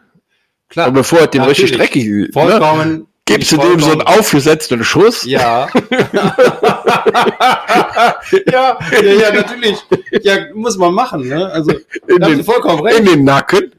Klar. 0.70 0.88
und 0.88 0.94
bevor 0.94 1.20
er 1.20 1.28
den 1.28 1.42
richtig 1.44 1.72
dreckig 1.72 2.06
ne, 2.06 2.30
Vollkommen. 2.32 3.08
gibst 3.26 3.52
du 3.52 3.58
dem 3.58 3.80
so 3.80 3.92
einen 3.92 4.02
aufgesetzten 4.02 4.84
Schuss. 4.84 5.24
Ja. 5.26 5.68
ja, 8.52 8.78
ja, 8.92 9.02
ja, 9.02 9.34
natürlich. 9.34 9.78
Ja, 10.22 10.38
muss 10.54 10.78
man 10.78 10.94
machen, 10.94 11.28
ne? 11.28 11.46
Also, 11.52 11.74
in, 12.08 12.20
da 12.20 12.28
den, 12.28 12.44
vollkommen 12.44 12.80
in 12.80 12.86
recht. 12.86 13.08
den 13.08 13.24
Nacken. 13.24 13.72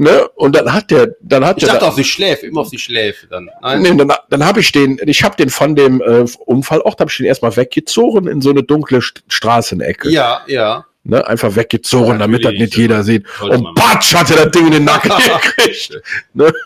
Ne? 0.00 0.28
Und 0.36 0.54
dann 0.54 0.72
hat 0.72 0.92
der, 0.92 1.16
dann 1.20 1.44
hat 1.44 1.56
Ich 1.58 1.64
der, 1.64 1.72
dachte 1.72 1.88
auf 1.88 1.96
die 1.96 2.04
Schläfe, 2.04 2.46
immer 2.46 2.60
auf 2.60 2.70
die 2.70 2.78
Schläfe 2.78 3.26
dann. 3.26 3.50
Nein. 3.60 3.82
nee, 3.82 3.96
dann, 3.96 4.12
dann 4.30 4.46
habe 4.46 4.60
ich 4.60 4.70
den, 4.70 5.00
ich 5.04 5.24
habe 5.24 5.34
den 5.34 5.50
von 5.50 5.74
dem 5.74 6.00
äh, 6.00 6.24
Unfallort, 6.46 7.00
habe 7.00 7.10
ich 7.10 7.16
den 7.16 7.26
erstmal 7.26 7.56
weggezogen 7.56 8.28
in 8.28 8.40
so 8.40 8.50
eine 8.50 8.62
dunkle 8.62 9.02
St 9.02 9.24
Straßenecke. 9.26 10.08
Ja, 10.10 10.42
ja. 10.46 10.84
Ne? 11.02 11.26
Einfach 11.26 11.56
weggezogen, 11.56 12.12
Ja, 12.12 12.18
damit 12.18 12.44
das 12.44 12.52
nicht 12.52 12.76
jeder 12.76 13.02
sieht. 13.02 13.26
Und 13.40 13.74
patsch 13.74 14.14
hat 14.14 14.30
er 14.30 14.44
das 14.44 14.52
Ding 14.52 14.66
in 14.66 14.72
den 14.74 14.84
Nacken 14.84 15.10
gekriegt. 15.56 16.00
Ne? 16.32 16.52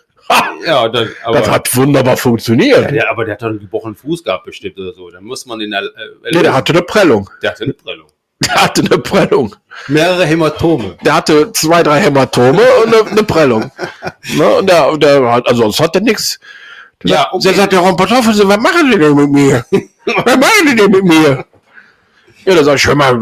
Ja, 0.67 0.89
dann, 0.89 1.11
aber, 1.25 1.39
das 1.39 1.51
hat 1.51 1.77
wunderbar 1.77 2.17
funktioniert. 2.17 2.81
ja, 2.83 2.91
der, 2.91 3.11
aber 3.11 3.25
der 3.25 3.35
hat 3.35 3.43
doch 3.43 3.49
einen 3.49 3.61
gebrochenen 3.61 3.97
Fuß 3.97 4.25
gehabt 4.25 4.45
bestimmt 4.45 4.79
oder 4.79 4.93
so. 4.95 5.11
Dann 5.11 5.25
muss 5.25 5.45
man 5.45 5.59
den, 5.59 5.73
äh, 5.73 5.83
Nee, 6.33 6.43
der 6.43 6.55
hatte 6.55 6.73
eine 6.73 6.83
Prellung. 6.83 7.29
der 7.43 7.51
hatte 7.51 7.65
eine 7.65 7.75
Prellung. 7.75 8.07
Der 8.45 8.55
hatte 8.55 8.83
eine 8.83 8.99
Prellung. 8.99 9.55
Mehrere 9.89 10.25
Hämatome. 10.25 10.97
Der 11.05 11.15
hatte 11.17 11.53
zwei, 11.53 11.83
drei 11.83 12.01
Hämatome 12.01 12.63
und 12.83 12.95
eine, 12.95 13.11
eine 13.11 13.23
Prellung. 13.23 13.71
Ne? 14.37 14.49
Und 14.57 14.69
der, 14.69 14.97
der 14.97 15.33
hat, 15.33 15.47
also 15.47 15.63
sonst 15.63 15.81
hat 15.81 15.95
der 15.95 16.03
nichts. 16.03 16.39
Ja, 17.05 17.29
okay. 17.33 17.45
Der 17.45 17.55
sagt, 17.55 17.73
der 17.73 17.81
auf, 17.81 17.99
was 17.99 18.11
machen 18.11 18.93
Sie 18.93 18.99
denn 18.99 19.15
mit 19.15 19.31
mir? 19.31 19.65
was 20.05 20.37
machen 20.37 20.69
Sie 20.69 20.77
denn 20.77 20.91
mit 20.91 21.05
mir? 21.05 21.45
Ja, 22.45 22.55
da 22.55 22.65
sag 22.65 22.77
ich, 22.77 22.87
hör 22.87 22.95
mal, 22.95 23.15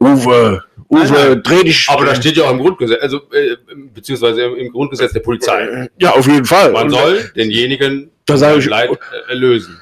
Uwe, 0.00 0.62
Uwe, 0.88 1.40
dreh 1.42 1.64
dich. 1.64 1.88
Aber 1.88 2.04
da 2.06 2.14
steht 2.14 2.36
ja 2.36 2.44
auch 2.44 2.52
im 2.52 2.58
Grundgesetz, 2.58 3.02
also 3.02 3.16
äh, 3.32 3.56
beziehungsweise 3.92 4.42
im, 4.42 4.70
Grundgesetz 4.70 5.12
der 5.12 5.20
Polizei. 5.20 5.88
Ja, 5.98 6.10
auf 6.12 6.26
jeden 6.26 6.44
Fall. 6.44 6.72
Man 6.72 6.90
soll 6.90 7.30
denjenigen 7.34 8.10
Da 8.26 8.36
sag 8.36 8.56
ich- 8.58 8.66
Leid 8.66 8.90
äh, 8.90 9.30
erlösen. 9.30 9.80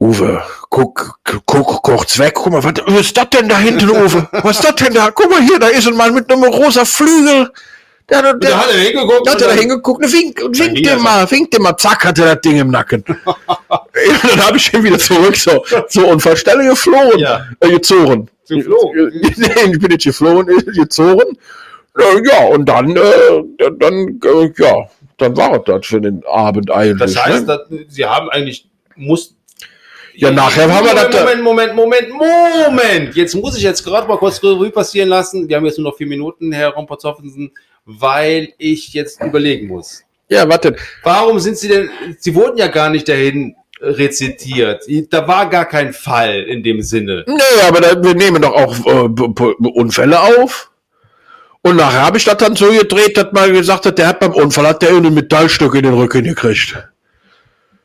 Uwe, 0.00 0.42
guck, 0.70 1.18
guck 1.44 1.82
kurz 1.82 2.18
weg. 2.18 2.34
Guck 2.34 2.52
mal, 2.52 2.62
was, 2.62 2.74
was 2.86 3.00
ist 3.00 3.16
das 3.16 3.30
denn 3.30 3.48
da 3.48 3.58
hinten, 3.58 3.90
Uwe? 3.90 4.28
Was 4.30 4.58
ist 4.58 4.64
das 4.64 4.76
denn 4.76 4.94
da? 4.94 5.10
Guck 5.10 5.30
mal 5.30 5.42
hier, 5.42 5.58
da 5.58 5.68
ist 5.68 5.88
ein 5.88 5.96
Mann 5.96 6.14
mit 6.14 6.30
einem 6.30 6.44
rosa 6.44 6.84
Flügel. 6.84 7.50
Der, 8.08 8.22
der, 8.22 8.34
Da 8.34 8.58
hat 8.58 8.72
er 8.72 8.80
hingeguckt. 8.80 9.26
Da 9.26 9.32
hat 9.32 9.42
er 9.42 9.48
da 9.48 9.54
hingeguckt 9.54 10.04
und 10.04 10.12
wink, 10.12 10.42
und 10.42 10.58
winkt 10.58 10.78
dem 10.78 10.86
er 10.86 10.98
mal, 10.98 11.30
winkt 11.30 11.52
dem 11.52 11.62
mal, 11.62 11.76
zack, 11.76 12.06
hatte 12.06 12.22
das 12.22 12.40
Ding 12.40 12.56
im 12.56 12.70
Nacken. 12.70 13.04
ja, 13.26 13.82
dann 14.22 14.46
habe 14.46 14.56
ich 14.56 14.72
ihn 14.72 14.82
wieder 14.82 14.98
zurück 14.98 15.36
zur, 15.36 15.62
zur 15.88 16.08
Unfallstelle 16.08 16.64
geflohen. 16.64 17.18
Ja. 17.18 17.44
Äh, 17.60 17.70
gezogen. 17.70 18.30
Geflogen? 18.48 19.10
nee, 19.22 19.72
ich 19.72 19.78
bin 19.78 19.90
nicht 19.90 20.04
geflohen, 20.04 20.46
gezogen. 20.74 21.36
Äh, 21.98 22.28
ja, 22.28 22.46
und 22.46 22.66
dann, 22.66 22.96
äh, 22.96 23.72
dann, 23.78 24.20
äh, 24.24 24.52
ja, 24.56 24.88
dann 25.18 25.36
war 25.36 25.58
das 25.58 25.86
für 25.86 26.00
den 26.00 26.22
Abend 26.24 26.70
eigentlich. 26.70 27.14
Das 27.14 27.24
heißt, 27.24 27.46
ne? 27.46 27.58
dass, 27.68 27.78
sie 27.88 28.06
haben 28.06 28.30
eigentlich 28.30 28.68
muss. 28.96 29.34
Ja, 30.20 30.32
nachher 30.32 30.72
haben 30.72 30.84
wir 30.84 30.94
das- 30.94 31.14
Moment, 31.14 31.42
Moment, 31.44 31.74
Moment, 31.76 32.08
Moment. 32.10 33.14
Jetzt 33.16 33.34
muss 33.36 33.56
ich 33.56 33.62
jetzt 33.62 33.84
gerade 33.84 34.08
mal 34.08 34.16
kurz 34.18 34.42
Revue 34.42 34.70
passieren 34.70 35.08
lassen. 35.08 35.48
Wir 35.48 35.56
haben 35.56 35.64
jetzt 35.64 35.78
nur 35.78 35.90
noch 35.92 35.96
vier 35.96 36.08
Minuten, 36.08 36.50
Herr 36.50 36.70
Romperzoffensen, 36.70 37.52
weil 37.84 38.52
ich 38.58 38.92
jetzt 38.92 39.22
überlegen 39.22 39.68
muss. 39.68 40.02
ja, 40.28 40.48
warte. 40.48 40.74
Warum 41.04 41.38
sind 41.38 41.56
Sie 41.56 41.68
denn? 41.68 41.88
Sie 42.18 42.34
wurden 42.34 42.58
ja 42.58 42.66
gar 42.66 42.90
nicht 42.90 43.08
dahin 43.08 43.54
rezitiert. 43.80 44.82
Da 45.10 45.28
war 45.28 45.48
gar 45.48 45.64
kein 45.66 45.92
Fall 45.92 46.42
in 46.42 46.64
dem 46.64 46.82
Sinne. 46.82 47.24
Nee, 47.28 47.62
aber 47.68 47.80
da, 47.80 48.02
wir 48.02 48.14
nehmen 48.14 48.42
doch 48.42 48.52
auch 48.52 48.74
äh, 48.86 49.68
Unfälle 49.68 50.20
auf. 50.20 50.70
Und 51.62 51.76
nachher 51.76 52.02
habe 52.04 52.18
ich 52.18 52.24
das 52.24 52.36
dann 52.38 52.56
so 52.56 52.70
gedreht, 52.72 53.16
dass 53.16 53.28
man 53.32 53.52
gesagt 53.52 53.86
hat, 53.86 53.96
der 53.98 54.08
hat 54.08 54.18
beim 54.20 54.32
Unfall 54.34 54.66
hat 54.66 54.82
der 54.82 54.90
ein 54.90 55.14
Metallstück 55.14 55.74
in 55.76 55.82
den 55.84 55.94
Rücken 55.94 56.24
gekriegt. 56.24 56.76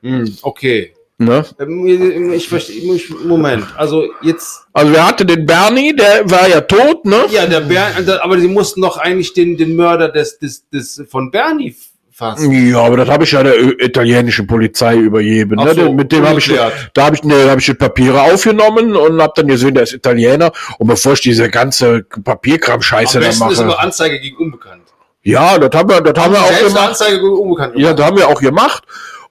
Hm, 0.02 0.36
okay. 0.42 0.94
Ne? 1.26 1.46
Ähm, 1.60 2.32
Ich 2.34 2.48
verstehe. 2.50 3.00
Moment. 3.26 3.66
Also 3.78 4.06
jetzt. 4.22 4.62
Also 4.74 4.92
wir 4.92 5.08
hatten 5.08 5.28
den 5.28 5.46
Bernie, 5.46 5.96
der 5.96 6.30
war 6.30 6.48
ja 6.48 6.62
tot, 6.62 7.06
ne? 7.06 7.26
Ja, 7.32 7.46
der 7.46 7.62
Ber 7.62 7.88
aber 8.22 8.40
Sie 8.40 8.48
mussten 8.48 8.82
doch 8.82 8.98
eigentlich 8.98 9.34
den, 9.34 9.58
den 9.58 9.76
Mörder 9.76 10.10
des, 10.10 10.40
des, 10.40 10.68
des 10.70 11.04
von 11.10 11.32
Bernie 11.32 11.76
fassen. 12.12 12.52
Ja, 12.70 12.80
aber 12.82 12.98
das 12.98 13.10
habe 13.10 13.24
ich 13.24 13.32
ja 13.32 13.42
der 13.42 13.60
ö- 13.60 13.76
italienischen 13.80 14.46
Polizei 14.46 14.96
übergeben. 14.98 15.58
Ach 15.60 15.66
Ne? 15.66 15.74
so, 15.74 15.92
Mit 15.94 16.12
dem 16.12 16.28
habe 16.28 16.38
ich, 16.40 16.52
da 16.94 17.06
habe 17.06 17.16
ich, 17.16 17.24
ne, 17.24 17.50
hab 17.50 17.58
ich 17.60 17.66
die 17.66 17.74
Papiere 17.74 18.22
aufgenommen 18.22 18.96
und 18.96 19.20
habe 19.22 19.34
dann 19.36 19.48
gesehen, 19.48 19.74
der 19.74 19.84
ist 19.84 19.94
Italiener. 19.94 20.52
Und 20.78 20.88
bevor 20.88 21.14
ich 21.14 21.22
diese 21.22 21.50
ganze 21.50 22.04
Papierkram-Scheiße 22.04 23.18
Am 23.18 23.22
da 23.24 23.28
besten 23.30 23.50
ist 23.52 23.58
mache. 23.60 23.64
aber 23.72 23.80
Anzeige 23.80 24.20
gegen 24.20 24.38
Unbekannt. 24.38 24.84
Ja, 25.24 25.58
das 25.58 25.72
haben 25.80 25.90
wir, 25.90 26.02
das 26.02 26.24
haben 26.24 26.34
wir 26.34 26.42
auch 26.42 26.60
gemacht. 26.68 26.88
Anzeige 26.90 27.16
gegen 27.20 27.30
Unbekannt. 27.34 27.74
Ja, 27.78 27.94
das 27.94 28.06
haben 28.06 28.18
wir 28.18 28.28
auch 28.28 28.42
gemacht. 28.42 28.84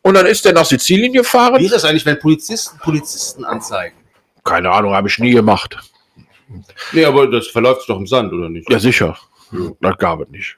Und 0.03 0.15
dann 0.15 0.27
ist 0.27 0.45
der 0.45 0.53
nach 0.53 0.65
Sizilien 0.67 1.13
Wie 1.13 1.19
gefahren. 1.19 1.63
ist 1.63 1.73
das 1.73 1.85
eigentlich, 1.85 2.05
wenn 2.07 2.19
Polizisten 2.19 2.79
Polizisten 2.79 3.45
anzeigen? 3.45 3.97
Keine 4.45 4.71
Ahnung, 4.71 4.95
habe 4.95 5.09
ich 5.09 5.19
nie 5.19 5.31
gemacht. 5.31 5.77
Nee, 6.93 7.05
aber 7.05 7.29
das 7.29 7.47
verläuft 7.47 7.89
doch 7.89 7.97
im 7.99 8.07
Sand, 8.07 8.33
oder 8.33 8.49
nicht? 8.49 8.69
Ja, 8.71 8.79
sicher. 8.79 9.17
Das 9.81 9.97
gab 9.99 10.21
es 10.21 10.29
nicht. 10.31 10.57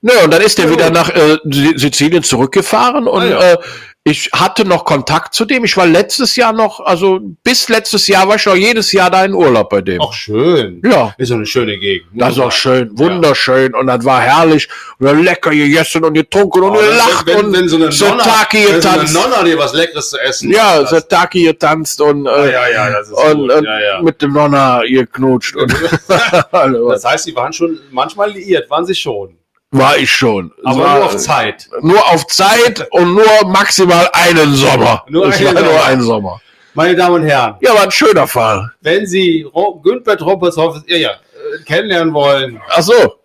Nö, 0.00 0.12
und 0.24 0.32
dann 0.32 0.42
ist 0.42 0.58
er 0.58 0.66
Ja, 0.66 0.70
wieder 0.70 0.90
nach 0.90 1.08
äh, 1.10 1.38
Si- 1.44 1.74
Sizilien 1.76 2.22
zurückgefahren 2.22 3.08
und 3.08 3.22
Ah, 3.22 3.26
ja. 3.26 3.52
äh, 3.54 3.58
ich 4.04 4.30
hatte 4.32 4.64
noch 4.64 4.84
Kontakt 4.84 5.32
zu 5.32 5.44
dem. 5.44 5.64
Ich 5.64 5.76
war 5.76 5.86
letztes 5.86 6.34
Jahr 6.34 6.52
noch, 6.52 6.80
also 6.80 7.20
bis 7.44 7.68
letztes 7.68 8.08
Jahr 8.08 8.26
war 8.26 8.34
ich 8.34 8.44
noch 8.46 8.56
jedes 8.56 8.90
Jahr 8.90 9.10
da 9.10 9.24
in 9.24 9.32
Urlaub 9.32 9.70
bei 9.70 9.80
dem. 9.80 10.00
Ach, 10.02 10.12
schön. 10.12 10.82
Ja, 10.84 11.14
Ist 11.18 11.30
doch 11.30 11.36
eine 11.36 11.46
schöne 11.46 11.78
Gegend. 11.78 12.08
das 12.14 12.32
ist 12.32 12.40
auch 12.40 12.50
schön, 12.50 12.90
wunderschön 12.98 13.74
und 13.76 13.86
das 13.86 14.04
war 14.04 14.20
herrlich. 14.20 14.68
Und 14.98 15.06
dann 15.06 15.22
lecker 15.22 15.50
gegessen 15.50 16.02
und 16.04 16.14
getrunken 16.14 16.62
und 16.64 16.70
Oh, 16.76 16.80
gelacht 16.80 17.26
wenn, 17.26 17.36
und 17.46 17.52
wenn 17.52 17.68
so 17.68 17.76
eine 17.76 17.84
Nonna, 17.90 18.24
Sataki 18.24 18.56
wenn 18.68 18.82
so 18.82 18.88
eine 18.88 18.98
getanzt. 19.04 19.14
Nonna 19.14 19.42
dir 19.44 19.58
was 19.58 19.72
Leckeres 19.72 20.10
zu 20.10 20.18
essen 20.18 20.50
Ja, 20.50 20.78
macht, 20.80 20.88
Sataki 20.90 21.44
getanzt 21.44 22.00
und, 22.00 22.26
Ah, 22.26 22.44
äh, 22.44 22.52
ja, 22.52 22.68
ja, 22.70 22.90
das 22.90 23.08
ist 23.08 23.14
und, 23.14 23.36
gut. 23.38 23.52
und 23.52 23.64
ja, 23.64 23.80
ja. 23.80 24.02
mit 24.02 24.20
dem 24.20 24.32
Nonna 24.32 24.82
geknutscht. 24.84 25.54
Und 25.54 25.72
Das 26.08 27.04
heißt, 27.04 27.24
sie 27.24 27.36
waren 27.36 27.52
schon 27.52 27.78
manchmal 27.92 28.30
liiert, 28.32 28.68
waren 28.68 28.84
sie 28.84 28.94
schon. 28.96 29.36
War 29.72 29.96
ich 29.98 30.10
schon. 30.10 30.52
Aber 30.64 30.78
war, 30.84 30.96
nur 30.96 31.04
auf 31.06 31.16
Zeit. 31.16 31.68
Nur 31.80 32.06
auf 32.10 32.26
Zeit 32.28 32.86
und 32.92 33.14
nur 33.14 33.24
maximal 33.46 34.08
einen 34.12 34.54
Sommer. 34.54 35.04
Nur 35.08 35.26
Es 35.28 35.36
einen 35.38 35.46
war 35.46 35.62
nur 35.62 35.72
Sommer. 35.72 35.84
ein 35.86 36.00
Sommer. 36.02 36.40
Meine 36.74 36.94
Damen 36.96 37.16
und 37.16 37.24
Herren, 37.26 37.56
Ja, 37.60 37.74
war 37.74 37.82
ein 37.82 37.90
schöner 37.90 38.26
Fall. 38.26 38.70
wenn 38.80 39.06
Sie 39.06 39.44
Günther 39.82 40.16
Trompelshoff 40.16 40.78
ja, 40.86 40.96
ja, 40.96 41.10
äh, 41.10 41.62
kennenlernen 41.66 42.14
wollen. 42.14 42.60
Ach 42.70 42.82
so. 42.82 43.16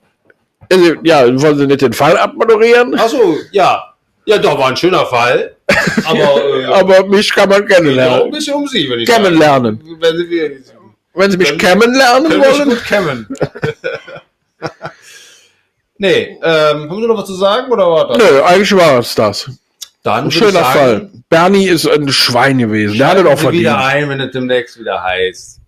Ja, 1.03 1.21
wollen 1.41 1.57
Sie 1.57 1.65
nicht 1.67 1.81
den 1.81 1.93
Fall 1.93 2.17
abmoderieren? 2.17 2.93
Ach 2.99 3.07
so, 3.07 3.37
ja. 3.51 3.93
Ja, 4.25 4.37
doch, 4.37 4.59
war 4.59 4.67
ein 4.67 4.75
schöner 4.75 5.05
Fall. 5.05 5.55
Aber, 6.05 6.43
äh, 6.59 6.65
Aber 6.65 7.05
mich 7.05 7.33
kann 7.33 7.47
man 7.47 7.59
ja, 7.59 7.63
ein 7.63 7.67
kennenlernen. 7.83 8.31
bisschen 8.31 8.53
um 8.55 8.67
Sie, 8.67 8.89
wenn 8.89 8.99
ich 8.99 9.07
Kennenlernen. 9.09 9.81
Wenn 9.99 10.17
Sie, 10.17 10.61
Wenn 11.13 11.31
Sie 11.31 11.37
mich 11.37 11.57
kennenlernen 11.57 12.27
können 12.29 12.39
mich 12.41 12.57
wollen. 12.59 12.69
gut 12.69 12.83
kennen. 12.85 13.27
nee, 15.97 16.37
ähm, 16.41 16.89
haben 16.89 17.01
Sie 17.01 17.07
noch 17.07 17.17
was 17.17 17.25
zu 17.27 17.35
sagen 17.35 17.71
oder 17.71 17.89
war 17.89 18.07
das? 18.09 18.17
Nö, 18.17 18.41
eigentlich 18.43 18.75
war 18.75 18.99
es 18.99 19.15
das. 19.15 19.49
Dann 20.03 20.25
Ein 20.25 20.31
schöner 20.31 20.51
sagen, 20.51 20.73
Fall. 20.73 21.09
Bernie 21.29 21.67
ist 21.67 21.87
ein 21.89 22.07
Schwein 22.09 22.57
gewesen. 22.59 22.97
Der 22.97 23.07
hat 23.07 23.17
es 23.17 23.25
auch 23.25 23.37
Sie 23.37 23.51
wieder 23.51 23.71
verdient. 23.77 24.03
ein, 24.03 24.09
wenn 24.09 24.21
es 24.21 24.31
demnächst 24.31 24.79
wieder 24.79 25.03
heißt. 25.03 25.59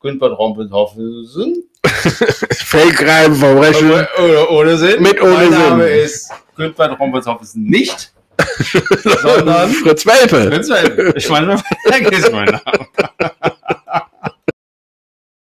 Günther 0.00 0.30
Trompelhoffen 0.34 1.64
Fake-Reim, 1.84 3.34
Verbrechen. 3.34 3.90
Oder 3.90 4.50
ohne 4.50 4.76
Sinn. 4.78 5.02
Mit 5.02 5.20
ohne 5.20 5.32
mein 5.34 5.50
Name 5.50 5.84
Sinn. 5.88 5.98
ist 6.04 6.30
Günther 6.56 6.96
Trompelhoffen 6.96 7.46
nicht, 7.64 8.12
sondern 9.22 9.70
Fritz 9.72 10.06
Welpe. 10.06 10.50
Fritz 10.50 10.68
Welpe. 10.70 11.12
Ich 11.16 11.28
meine, 11.28 11.58
vergiss 11.86 12.30
meinen 12.30 12.60
Namen. 12.64 12.86